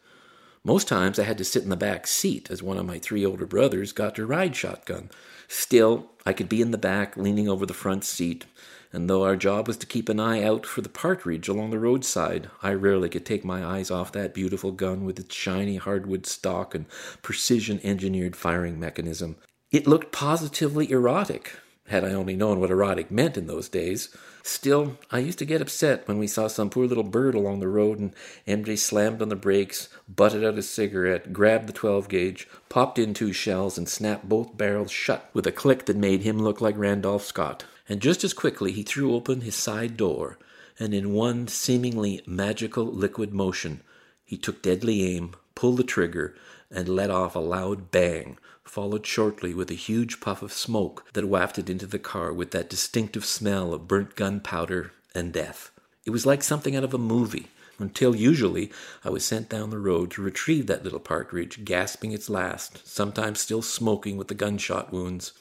[0.64, 3.26] Most times I had to sit in the back seat as one of my three
[3.26, 5.10] older brothers got to ride shotgun.
[5.48, 8.46] Still, I could be in the back leaning over the front seat,
[8.94, 11.80] and though our job was to keep an eye out for the partridge along the
[11.80, 16.26] roadside, I rarely could take my eyes off that beautiful gun with its shiny hardwood
[16.26, 16.86] stock and
[17.22, 19.38] precision engineered firing mechanism.
[19.72, 21.54] It looked positively erotic,
[21.88, 24.14] had I only known what erotic meant in those days.
[24.44, 27.70] Still, I used to get upset when we saw some poor little bird along the
[27.70, 28.14] road and
[28.46, 33.14] MJ slammed on the brakes, butted out a cigarette, grabbed the 12 gauge, popped in
[33.14, 36.78] two shells, and snapped both barrels shut with a click that made him look like
[36.78, 40.38] Randolph Scott and just as quickly he threw open his side door,
[40.80, 43.82] and in one seemingly magical liquid motion,
[44.24, 46.36] he took deadly aim, pulled the trigger,
[46.70, 51.28] and let off a loud bang, followed shortly with a huge puff of smoke that
[51.28, 55.72] wafted into the car with that distinctive smell of burnt gunpowder and death.
[56.06, 58.72] It was like something out of a movie, until usually
[59.04, 63.42] I was sent down the road to retrieve that little partridge, gasping its last, sometimes
[63.42, 65.34] still smoking with the gunshot wounds.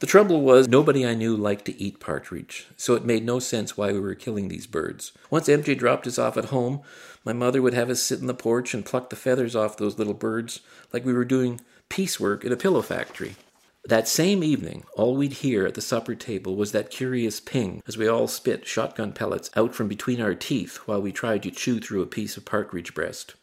[0.00, 3.76] The trouble was, nobody I knew liked to eat partridge, so it made no sense
[3.76, 5.12] why we were killing these birds.
[5.28, 6.80] Once MJ dropped us off at home,
[7.22, 9.98] my mother would have us sit in the porch and pluck the feathers off those
[9.98, 13.36] little birds like we were doing piecework in a pillow factory.
[13.84, 17.98] That same evening, all we'd hear at the supper table was that curious ping as
[17.98, 21.78] we all spit shotgun pellets out from between our teeth while we tried to chew
[21.78, 23.34] through a piece of partridge breast.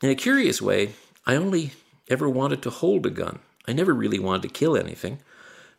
[0.00, 0.92] In a curious way,
[1.26, 1.72] I only
[2.08, 3.40] ever wanted to hold a gun.
[3.66, 5.18] I never really wanted to kill anything.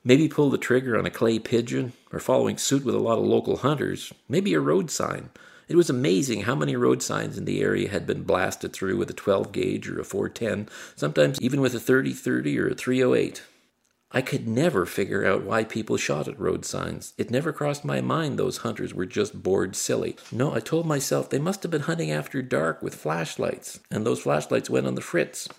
[0.08, 3.26] Maybe pull the trigger on a clay pigeon, or following suit with a lot of
[3.26, 5.32] local hunters, maybe a road sign.
[5.68, 9.10] It was amazing how many road signs in the area had been blasted through with
[9.10, 13.44] a 12 gauge or a 410, sometimes even with a 30 30 or a 308.
[14.10, 17.14] I could never figure out why people shot at road signs.
[17.18, 20.16] It never crossed my mind those hunters were just bored silly.
[20.32, 24.22] No, I told myself they must have been hunting after dark with flashlights, and those
[24.22, 25.50] flashlights went on the fritz.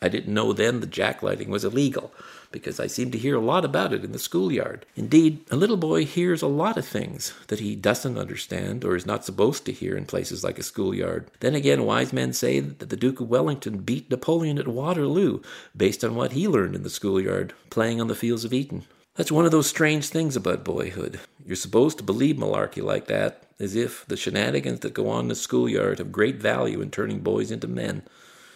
[0.00, 2.12] I didn't know then the jacklighting was illegal
[2.52, 4.86] because I seem to hear a lot about it in the schoolyard.
[4.96, 9.06] Indeed, a little boy hears a lot of things that he doesn't understand or is
[9.06, 11.30] not supposed to hear in places like a schoolyard.
[11.40, 15.40] Then again, wise men say that the Duke of Wellington beat Napoleon at Waterloo
[15.76, 18.84] based on what he learned in the schoolyard, playing on the fields of Eton.
[19.16, 21.20] That's one of those strange things about boyhood.
[21.44, 25.28] You're supposed to believe malarkey like that, as if the shenanigans that go on in
[25.28, 28.02] the schoolyard have great value in turning boys into men.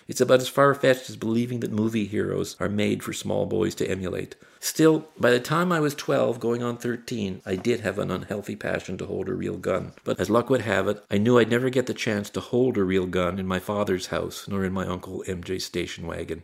[0.07, 3.75] It's about as far fetched as believing that movie heroes are made for small boys
[3.77, 4.37] to emulate.
[4.61, 8.57] Still, by the time I was 12, going on 13, I did have an unhealthy
[8.57, 9.93] passion to hold a real gun.
[10.05, 12.77] But as luck would have it, I knew I'd never get the chance to hold
[12.77, 16.43] a real gun in my father's house, nor in my Uncle MJ's station wagon.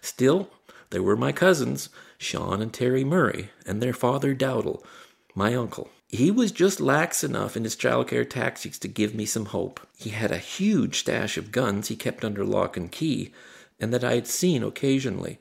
[0.00, 0.50] Still,
[0.90, 1.88] there were my cousins,
[2.18, 4.84] Sean and Terry Murray, and their father Dowdle,
[5.34, 5.90] my uncle.
[6.14, 9.80] He was just lax enough in his childcare tactics to give me some hope.
[9.98, 13.32] He had a huge stash of guns he kept under lock and key,
[13.80, 15.40] and that I had seen occasionally.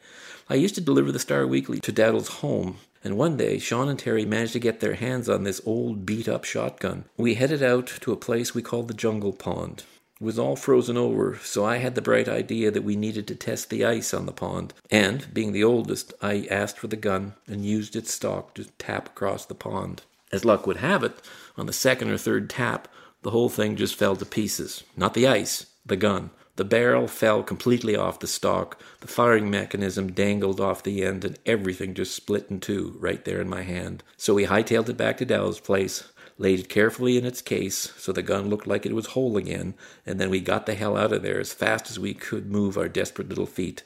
[0.49, 3.99] I used to deliver the Star Weekly to Dowdle's home, and one day Sean and
[3.99, 7.05] Terry managed to get their hands on this old beat up shotgun.
[7.17, 9.83] We headed out to a place we called the Jungle Pond.
[10.19, 13.35] It was all frozen over, so I had the bright idea that we needed to
[13.35, 14.73] test the ice on the pond.
[14.89, 19.09] And, being the oldest, I asked for the gun and used its stock to tap
[19.09, 20.01] across the pond.
[20.33, 21.13] As luck would have it,
[21.57, 22.87] on the second or third tap,
[23.21, 24.83] the whole thing just fell to pieces.
[24.97, 26.31] Not the ice, the gun.
[26.55, 31.37] The barrel fell completely off the stock, the firing mechanism dangled off the end, and
[31.45, 34.01] everything just split in two right there in my hand.
[34.17, 38.11] So we hightailed it back to Dow's place, laid it carefully in its case so
[38.11, 41.13] the gun looked like it was whole again, and then we got the hell out
[41.13, 43.83] of there as fast as we could move our desperate little feet.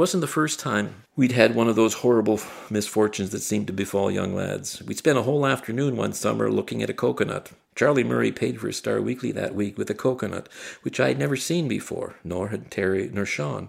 [0.00, 2.40] Wasn't the first time we'd had one of those horrible
[2.70, 4.82] misfortunes that seem to befall young lads.
[4.82, 7.50] We'd spent a whole afternoon one summer looking at a coconut.
[7.74, 10.48] Charlie Murray paid for Star Weekly that week with a coconut,
[10.80, 13.68] which I had never seen before, nor had Terry nor Sean.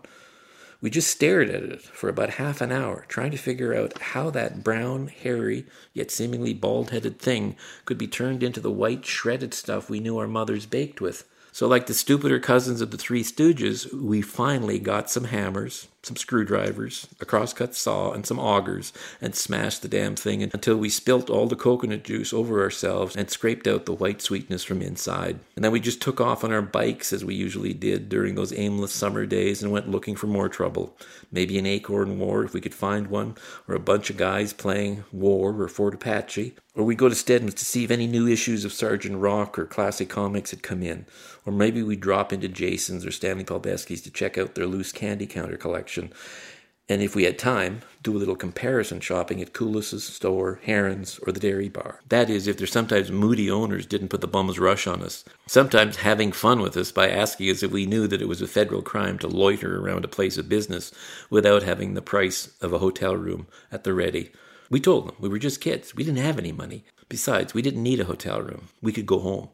[0.80, 4.30] We just stared at it for about half an hour, trying to figure out how
[4.30, 9.54] that brown, hairy, yet seemingly bald headed thing could be turned into the white, shredded
[9.54, 11.28] stuff we knew our mothers baked with.
[11.52, 16.16] So, like the stupider cousins of the Three Stooges, we finally got some hammers, some
[16.16, 18.92] screwdrivers, a crosscut saw, and some augers,
[19.22, 23.30] and smashed the damn thing until we spilt all the coconut juice over ourselves and
[23.30, 25.40] scraped out the white sweetness from inside.
[25.56, 28.58] And then we just took off on our bikes as we usually did during those
[28.58, 30.98] aimless summer days and went looking for more trouble.
[31.32, 33.36] Maybe an acorn war if we could find one,
[33.68, 36.56] or a bunch of guys playing War or Fort Apache.
[36.74, 39.66] Or we'd go to Stedman's to see if any new issues of Sergeant Rock or
[39.66, 41.06] classic comics had come in.
[41.46, 45.26] Or maybe we'd drop into Jason's or Stanley Palbesky's to check out their loose candy
[45.26, 45.91] counter collection.
[45.98, 51.32] And if we had time, do a little comparison shopping at Coolis's store, Heron's, or
[51.32, 52.02] the Dairy Bar.
[52.10, 55.24] That is, if their sometimes moody owners didn't put the bum's rush on us.
[55.48, 58.48] Sometimes having fun with us by asking us if we knew that it was a
[58.48, 60.92] federal crime to loiter around a place of business
[61.30, 64.32] without having the price of a hotel room at the ready.
[64.70, 65.96] We told them we were just kids.
[65.96, 66.84] We didn't have any money.
[67.08, 68.70] Besides, we didn't need a hotel room.
[68.82, 69.50] We could go home.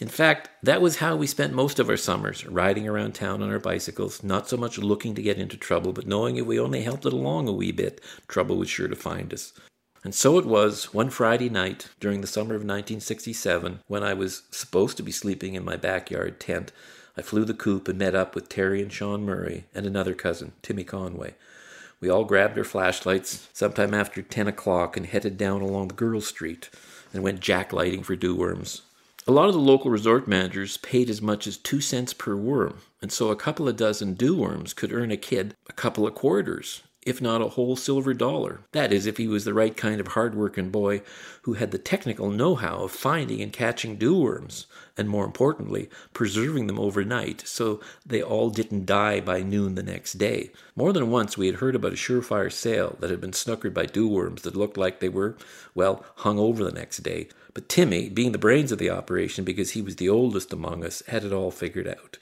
[0.00, 3.50] In fact, that was how we spent most of our summers, riding around town on
[3.50, 6.82] our bicycles, not so much looking to get into trouble, but knowing if we only
[6.82, 9.52] helped it along a wee bit, trouble was sure to find us.
[10.02, 14.42] And so it was one Friday night during the summer of 1967, when I was
[14.50, 16.72] supposed to be sleeping in my backyard tent,
[17.16, 20.52] I flew the coop and met up with Terry and Sean Murray and another cousin,
[20.60, 21.36] Timmy Conway.
[22.00, 26.20] We all grabbed our flashlights sometime after 10 o'clock and headed down along the Girl
[26.20, 26.68] Street
[27.14, 28.82] and went jacklighting for dew worms.
[29.26, 32.80] A lot of the local resort managers paid as much as two cents per worm,
[33.00, 36.14] and so a couple of dozen dew worms could earn a kid a couple of
[36.14, 38.60] quarters, if not a whole silver dollar.
[38.72, 41.00] That is, if he was the right kind of hard-working boy
[41.44, 46.66] who had the technical know-how of finding and catching dew worms, and more importantly, preserving
[46.66, 50.50] them overnight so they all didn't die by noon the next day.
[50.76, 53.86] More than once we had heard about a surefire sale that had been snookered by
[53.86, 55.34] dew worms that looked like they were,
[55.74, 57.28] well, hung over the next day.
[57.54, 61.04] But Timmy, being the brains of the operation because he was the oldest among us,
[61.06, 62.18] had it all figured out.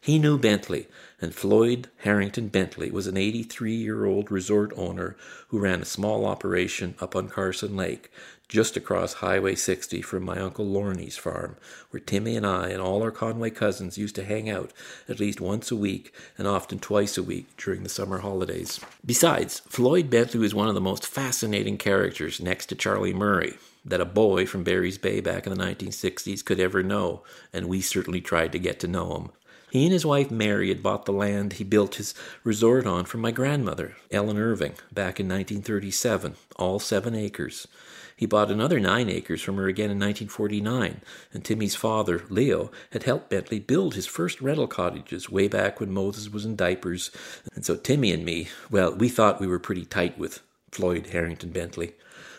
[0.00, 0.86] He knew Bentley,
[1.20, 5.16] and Floyd Harrington Bentley was an 83 year old resort owner
[5.48, 8.12] who ran a small operation up on Carson Lake,
[8.46, 11.56] just across Highway 60 from my Uncle Lorney's farm,
[11.90, 14.72] where Timmy and I and all our Conway cousins used to hang out
[15.08, 18.78] at least once a week and often twice a week during the summer holidays.
[19.04, 23.58] Besides, Floyd Bentley was one of the most fascinating characters next to Charlie Murray
[23.88, 27.22] that a boy from Barry's Bay back in the 1960s could ever know,
[27.52, 29.30] and we certainly tried to get to know him.
[29.70, 33.20] He and his wife Mary had bought the land he built his resort on from
[33.20, 37.66] my grandmother, Ellen Irving, back in 1937, all seven acres.
[38.16, 43.04] He bought another nine acres from her again in 1949, and Timmy's father, Leo, had
[43.04, 47.12] helped Bentley build his first rental cottages way back when Moses was in diapers.
[47.54, 50.40] And so Timmy and me, well, we thought we were pretty tight with
[50.72, 51.94] Floyd Harrington Bentley.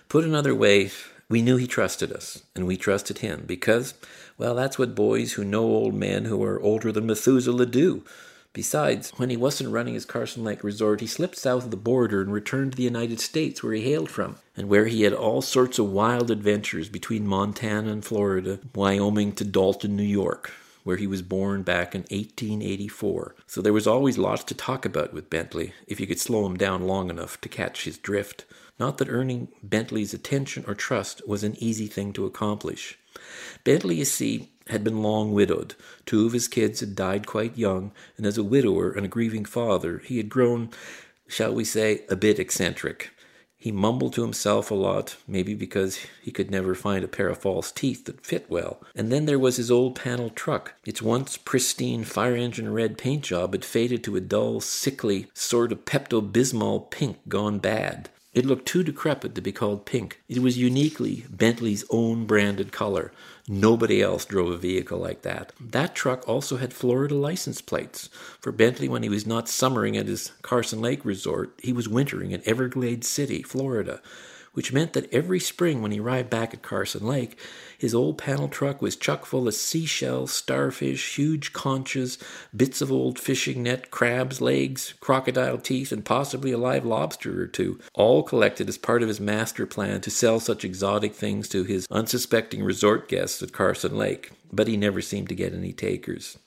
[0.10, 0.92] Put another way,
[1.30, 3.94] we knew he trusted us, and we trusted him because,
[4.38, 8.04] well, that's what boys who know old men who are older than Methuselah do.
[8.52, 12.20] Besides, when he wasn't running his Carson Lake resort, he slipped south of the border
[12.20, 15.44] and returned to the United States, where he hailed from, and where he had all
[15.44, 20.52] sorts of wild adventures between Montana and Florida, Wyoming to Dalton, New York,
[20.84, 23.36] where he was born back in 1884.
[23.46, 26.58] So there was always lots to talk about with Bentley, if you could slow him
[26.58, 28.46] down long enough to catch his drift.
[28.80, 32.98] Not that earning Bentley's attention or trust was an easy thing to accomplish.
[33.66, 35.76] Bentley, you see, had been long widowed.
[36.06, 39.46] Two of his kids had died quite young, and as a widower and a grieving
[39.46, 40.70] father, he had grown,
[41.28, 43.12] shall we say, a bit eccentric.
[43.58, 47.40] He mumbled to himself a lot, maybe because he could never find a pair of
[47.40, 48.82] false teeth that fit well.
[48.96, 50.76] And then there was his old panel truck.
[50.86, 55.74] Its once pristine fire engine red paint job had faded to a dull, sickly sort
[55.74, 58.10] of Pepto Bismol pink gone bad.
[58.32, 60.22] It looked too decrepit to be called pink.
[60.30, 63.12] It was uniquely Bentley's own branded color.
[63.48, 65.52] Nobody else drove a vehicle like that.
[65.60, 68.08] That truck also had Florida license plates.
[68.40, 72.30] For Bentley, when he was not summering at his Carson Lake resort, he was wintering
[72.32, 74.00] in Everglades City, Florida
[74.60, 77.40] which meant that every spring when he arrived back at Carson Lake,
[77.78, 82.22] his old panel truck was chock full of seashells, starfish, huge conchs,
[82.54, 87.48] bits of old fishing net, crabs' legs, crocodile teeth, and possibly a live lobster or
[87.48, 91.64] two, all collected as part of his master plan to sell such exotic things to
[91.64, 94.32] his unsuspecting resort guests at Carson Lake.
[94.52, 96.38] But he never seemed to get any takers.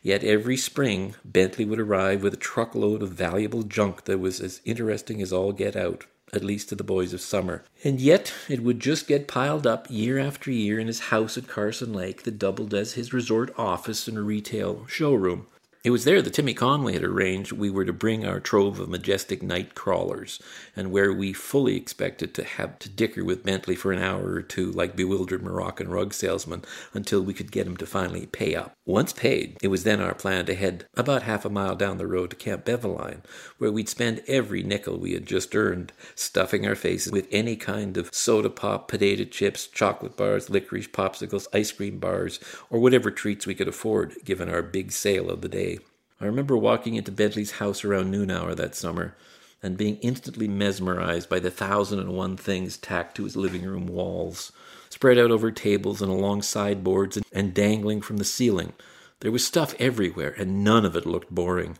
[0.00, 4.62] Yet every spring, Bentley would arrive with a truckload of valuable junk that was as
[4.64, 7.62] interesting as all get out at least to the boys of summer.
[7.84, 11.46] And yet it would just get piled up year after year in his house at
[11.46, 15.46] Carson Lake that doubled as his resort office and retail showroom.
[15.84, 18.88] It was there that Timmy Conway had arranged we were to bring our trove of
[18.88, 20.40] majestic night crawlers,
[20.76, 24.42] and where we fully expected to have to dicker with Bentley for an hour or
[24.42, 26.62] two like bewildered Moroccan rug salesmen
[26.94, 28.72] until we could get him to finally pay up.
[28.84, 32.06] Once paid, it was then our plan to head about half a mile down the
[32.06, 33.22] road to Camp Beveline,
[33.58, 37.96] where we'd spend every nickel we had just earned stuffing our faces with any kind
[37.96, 43.46] of soda pop, potato chips, chocolate bars, licorice popsicles, ice cream bars, or whatever treats
[43.46, 45.78] we could afford given our big sale of the day.
[46.20, 49.16] I remember walking into Bentley's house around noon hour that summer
[49.62, 53.86] and being instantly mesmerized by the thousand and one things tacked to his living room
[53.86, 54.50] walls,
[54.92, 58.74] spread out over tables and along sideboards and dangling from the ceiling.
[59.20, 61.78] There was stuff everywhere, and none of it looked boring.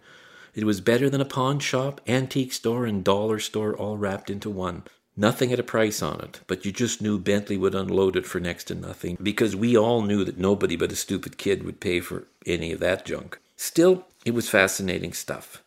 [0.54, 4.48] It was better than a pawn shop, antique store, and dollar store all wrapped into
[4.48, 4.84] one.
[5.14, 8.40] Nothing had a price on it, but you just knew Bentley would unload it for
[8.40, 12.00] next to nothing, because we all knew that nobody but a stupid kid would pay
[12.00, 13.38] for any of that junk.
[13.56, 15.62] Still, it was fascinating stuff.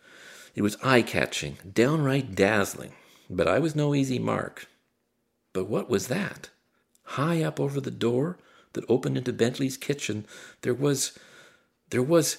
[0.55, 2.93] It was eye catching, downright dazzling,
[3.29, 4.67] but I was no easy mark.
[5.53, 6.49] But what was that?
[7.05, 8.37] High up over the door
[8.73, 10.25] that opened into Bentley's kitchen,
[10.61, 11.17] there was.
[11.89, 12.37] there was.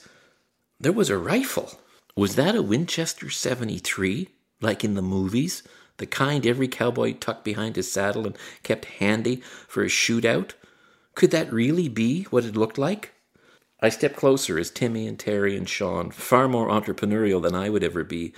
[0.79, 1.81] there was a rifle.
[2.17, 4.29] Was that a Winchester 73,
[4.61, 5.63] like in the movies?
[5.99, 9.37] The kind every cowboy tucked behind his saddle and kept handy
[9.67, 10.53] for a shootout?
[11.15, 13.13] Could that really be what it looked like?
[13.81, 17.85] I stepped closer as Timmy and Terry and Sean, far more entrepreneurial than I would
[17.85, 18.33] ever be,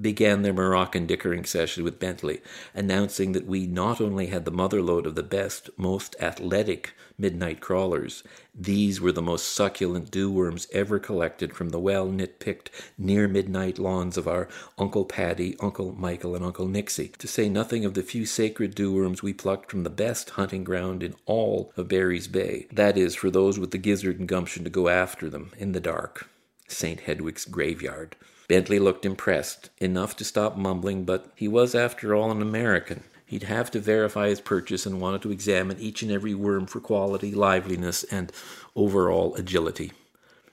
[0.00, 2.40] began their Moroccan dickering session with Bentley,
[2.74, 8.22] announcing that we not only had the motherlode of the best, most athletic midnight crawlers,
[8.54, 13.26] these were the most succulent dew worms ever collected from the well nit picked near
[13.28, 17.94] midnight lawns of our Uncle Paddy, Uncle Michael, and Uncle Nixie, to say nothing of
[17.94, 21.88] the few sacred dew worms we plucked from the best hunting ground in all of
[21.88, 22.66] Barry's Bay.
[22.72, 25.80] That is, for those with the gizzard and gumption to go after them in the
[25.80, 26.28] dark.
[26.72, 27.00] St.
[27.00, 28.16] Hedwig's graveyard.
[28.48, 33.04] Bentley looked impressed, enough to stop mumbling, but he was, after all, an American.
[33.24, 36.80] He'd have to verify his purchase and wanted to examine each and every worm for
[36.80, 38.30] quality, liveliness, and
[38.76, 39.92] overall agility.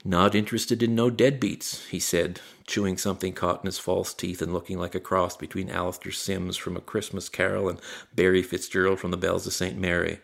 [0.02, 4.54] Not interested in no deadbeats, he said, chewing something caught in his false teeth and
[4.54, 7.78] looking like a cross between Alastair Sims from A Christmas Carol and
[8.14, 9.76] Barry Fitzgerald from The Bells of St.
[9.76, 10.20] Mary.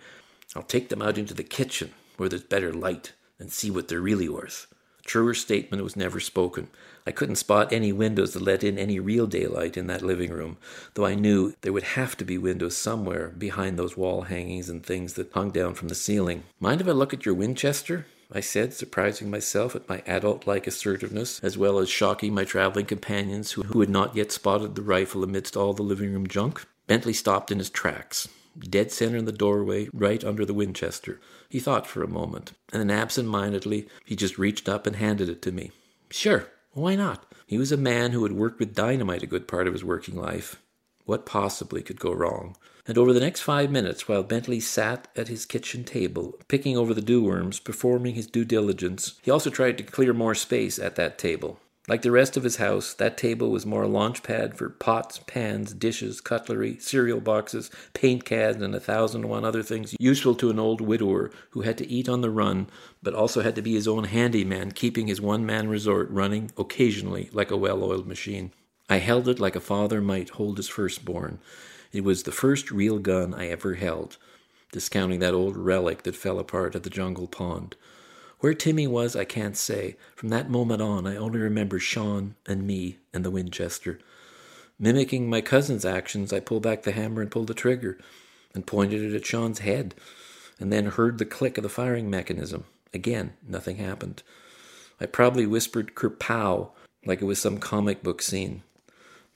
[0.55, 4.01] I'll take them out into the kitchen, where there's better light, and see what they're
[4.01, 4.67] really worth.
[5.07, 6.69] Truer statement was never spoken.
[7.07, 10.57] I couldn't spot any windows that let in any real daylight in that living room,
[10.95, 14.85] though I knew there would have to be windows somewhere behind those wall hangings and
[14.85, 16.43] things that hung down from the ceiling.
[16.59, 18.07] Mind if I look at your Winchester?
[18.33, 22.87] I said, surprising myself at my adult like assertiveness, as well as shocking my traveling
[22.87, 26.67] companions who, who had not yet spotted the rifle amidst all the living room junk.
[26.89, 28.29] Bentley stopped in his tracks,
[28.59, 31.21] dead center in the doorway, right under the Winchester.
[31.49, 35.29] He thought for a moment, and then absent mindedly he just reached up and handed
[35.29, 35.73] it to me.
[36.11, 37.25] Sure, why not?
[37.47, 40.17] He was a man who had worked with dynamite a good part of his working
[40.17, 40.61] life.
[41.05, 42.57] What possibly could go wrong?
[42.89, 46.95] and over the next five minutes, while Bentley sat at his kitchen table, picking over
[46.95, 50.95] the dew worms, performing his due diligence, he also tried to clear more space at
[50.97, 51.59] that table.
[51.89, 55.21] Like the rest of his house, that table was more a launch pad for pots,
[55.27, 60.35] pans, dishes, cutlery, cereal boxes, paint cans, and a thousand and one other things useful
[60.35, 62.69] to an old widower who had to eat on the run,
[63.05, 67.31] but also had to be his own handyman, keeping his one man resort running occasionally
[67.33, 68.51] like a well oiled machine.
[68.89, 71.39] I held it like a father might hold his firstborn.
[71.93, 74.17] It was the first real gun I ever held,
[74.73, 77.77] discounting that old relic that fell apart at the jungle pond.
[78.41, 79.97] Where Timmy was, I can't say.
[80.15, 83.99] From that moment on, I only remember Sean and me and the Winchester.
[84.79, 87.99] Mimicking my cousin's actions, I pulled back the hammer and pulled the trigger,
[88.55, 89.95] and pointed it at Sean's head,
[90.61, 92.65] and then heard the click of the firing mechanism.
[92.93, 94.23] Again, nothing happened.
[95.01, 96.71] I probably whispered kerpow
[97.05, 98.63] like it was some comic book scene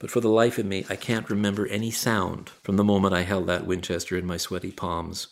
[0.01, 3.21] but for the life of me, I can't remember any sound from the moment I
[3.21, 5.27] held that Winchester in my sweaty palms.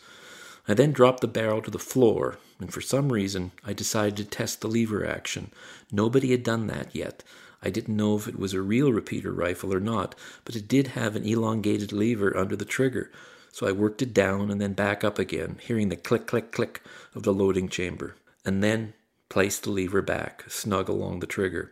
[0.68, 4.26] I then dropped the barrel to the floor, and for some reason, I decided to
[4.26, 5.52] test the lever action.
[5.92, 7.24] Nobody had done that yet.
[7.64, 10.88] I didn't know if it was a real repeater rifle or not, but it did
[10.88, 13.12] have an elongated lever under the trigger,
[13.52, 16.82] so I worked it down and then back up again, hearing the click, click, click
[17.16, 18.94] of the loading chamber, and then
[19.30, 21.72] placed the lever back, snug along the trigger.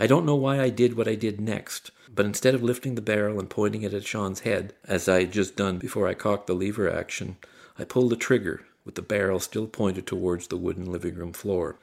[0.00, 3.02] I don't know why I did what I did next, but instead of lifting the
[3.02, 6.46] barrel and pointing it at Sean's head, as I had just done before I cocked
[6.46, 7.36] the lever action,
[7.78, 11.78] I pulled the trigger with the barrel still pointed towards the wooden living room floor.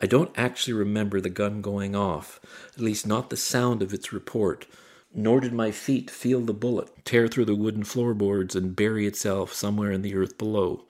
[0.00, 2.40] I don't actually remember the gun going off,
[2.74, 4.66] at least not the sound of its report,
[5.14, 9.52] nor did my feet feel the bullet tear through the wooden floorboards and bury itself
[9.52, 10.84] somewhere in the earth below.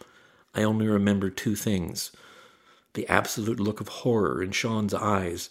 [0.55, 2.13] I only remember two things
[2.95, 5.51] the absolute look of horror in Sean's eyes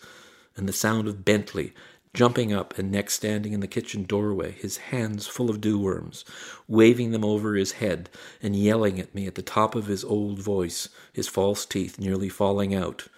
[0.55, 1.73] and the sound of Bentley
[2.15, 6.23] jumping up and next standing in the kitchen doorway, his hands full of dew worms,
[6.67, 8.09] waving them over his head
[8.41, 12.29] and yelling at me at the top of his old voice, his false teeth nearly
[12.29, 13.09] falling out.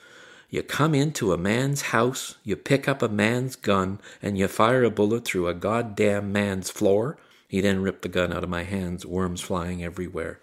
[0.49, 4.83] You come into a man's house, you pick up a man's gun, and you fire
[4.83, 7.17] a bullet through a goddamn man's floor?
[7.47, 10.39] He then ripped the gun out of my hands, worms flying everywhere.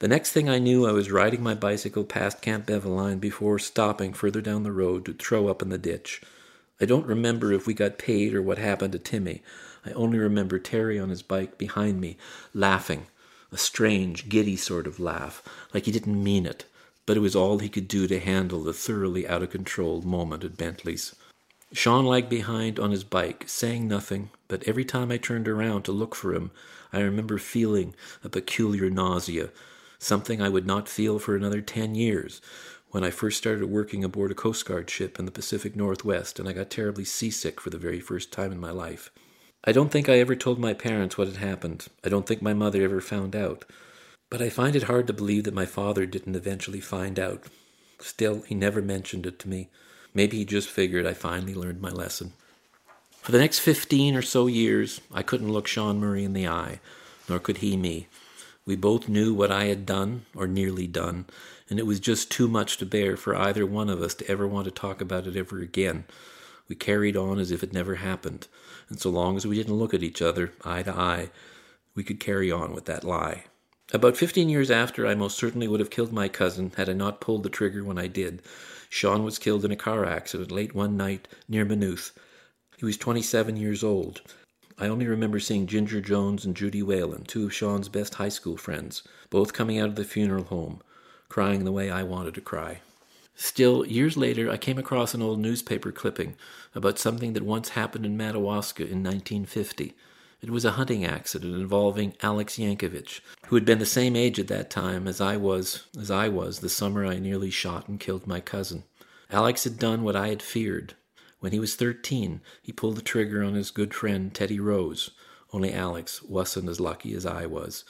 [0.00, 4.12] The next thing I knew, I was riding my bicycle past Camp Beveline before stopping
[4.12, 6.22] further down the road to throw up in the ditch.
[6.80, 9.42] I don't remember if we got paid or what happened to Timmy.
[9.84, 12.16] I only remember Terry on his bike behind me,
[12.54, 13.06] laughing,
[13.50, 15.42] a strange, giddy sort of laugh,
[15.74, 16.66] like he didn't mean it,
[17.06, 20.44] but it was all he could do to handle the thoroughly out of control moment
[20.44, 21.16] at Bentley's.
[21.72, 25.92] Sean lagged behind on his bike, saying nothing, but every time I turned around to
[25.92, 26.50] look for him,
[26.92, 29.50] I remember feeling a peculiar nausea,
[29.98, 32.40] something I would not feel for another ten years.
[32.90, 36.48] When I first started working aboard a Coast Guard ship in the Pacific Northwest, and
[36.48, 39.10] I got terribly seasick for the very first time in my life.
[39.62, 41.88] I don't think I ever told my parents what had happened.
[42.02, 43.66] I don't think my mother ever found out.
[44.30, 47.44] But I find it hard to believe that my father didn't eventually find out.
[47.98, 49.68] Still, he never mentioned it to me.
[50.14, 52.32] Maybe he just figured I finally learned my lesson.
[53.20, 56.80] For the next fifteen or so years, I couldn't look Sean Murray in the eye,
[57.28, 58.06] nor could he me.
[58.64, 61.26] We both knew what I had done, or nearly done,
[61.70, 64.46] and it was just too much to bear for either one of us to ever
[64.46, 66.04] want to talk about it ever again.
[66.68, 68.48] We carried on as if it never happened,
[68.88, 71.30] and so long as we didn't look at each other, eye to eye,
[71.94, 73.44] we could carry on with that lie.
[73.92, 77.22] About fifteen years after, I most certainly would have killed my cousin had I not
[77.22, 78.42] pulled the trigger when I did.
[78.90, 82.12] Sean was killed in a car accident late one night near Maynooth.
[82.76, 84.20] He was 27 years old.
[84.78, 88.56] I only remember seeing Ginger Jones and Judy Whalen, two of Sean's best high school
[88.56, 90.80] friends, both coming out of the funeral home,
[91.28, 92.80] crying the way I wanted to cry.
[93.34, 96.34] Still, years later, I came across an old newspaper clipping
[96.74, 99.94] about something that once happened in Madawaska in 1950.
[100.40, 104.48] It was a hunting accident involving Alex Yankovich, who had been the same age at
[104.48, 108.26] that time as I was as I was the summer I nearly shot and killed
[108.26, 108.84] my cousin.
[109.30, 110.94] Alex had done what I had feared.
[111.40, 115.10] When he was 13, he pulled the trigger on his good friend Teddy Rose.
[115.52, 117.84] Only Alex wasn't as lucky as I was.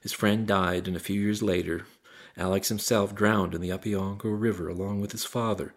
[0.00, 1.86] His friend died, and a few years later,
[2.38, 5.74] Alex himself drowned in the Opeongo River along with his father.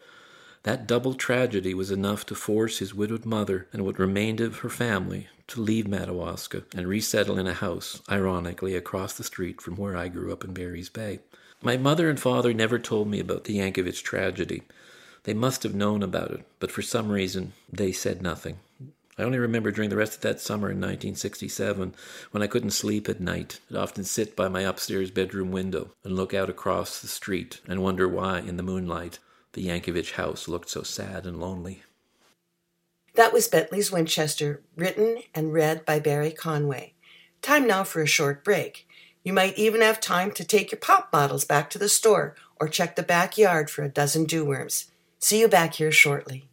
[0.64, 4.70] That double tragedy was enough to force his widowed mother and what remained of her
[4.70, 9.97] family to leave Madawaska and resettle in a house, ironically, across the street from where
[9.97, 11.20] I grew up in Barry's Bay.
[11.64, 14.62] My mother and father never told me about the Yankovich tragedy.
[15.24, 18.59] They must have known about it, but for some reason they said nothing.
[19.22, 21.93] I only remember during the rest of that summer in 1967,
[22.32, 26.15] when I couldn't sleep at night, I'd often sit by my upstairs bedroom window and
[26.15, 29.19] look out across the street and wonder why, in the moonlight,
[29.53, 31.84] the Yankovich house looked so sad and lonely.
[33.13, 36.95] That was Bentley's Winchester, written and read by Barry Conway.
[37.43, 38.88] Time now for a short break.
[39.24, 42.67] You might even have time to take your pop bottles back to the store or
[42.67, 44.89] check the backyard for a dozen dewworms.
[45.19, 46.49] See you back here shortly.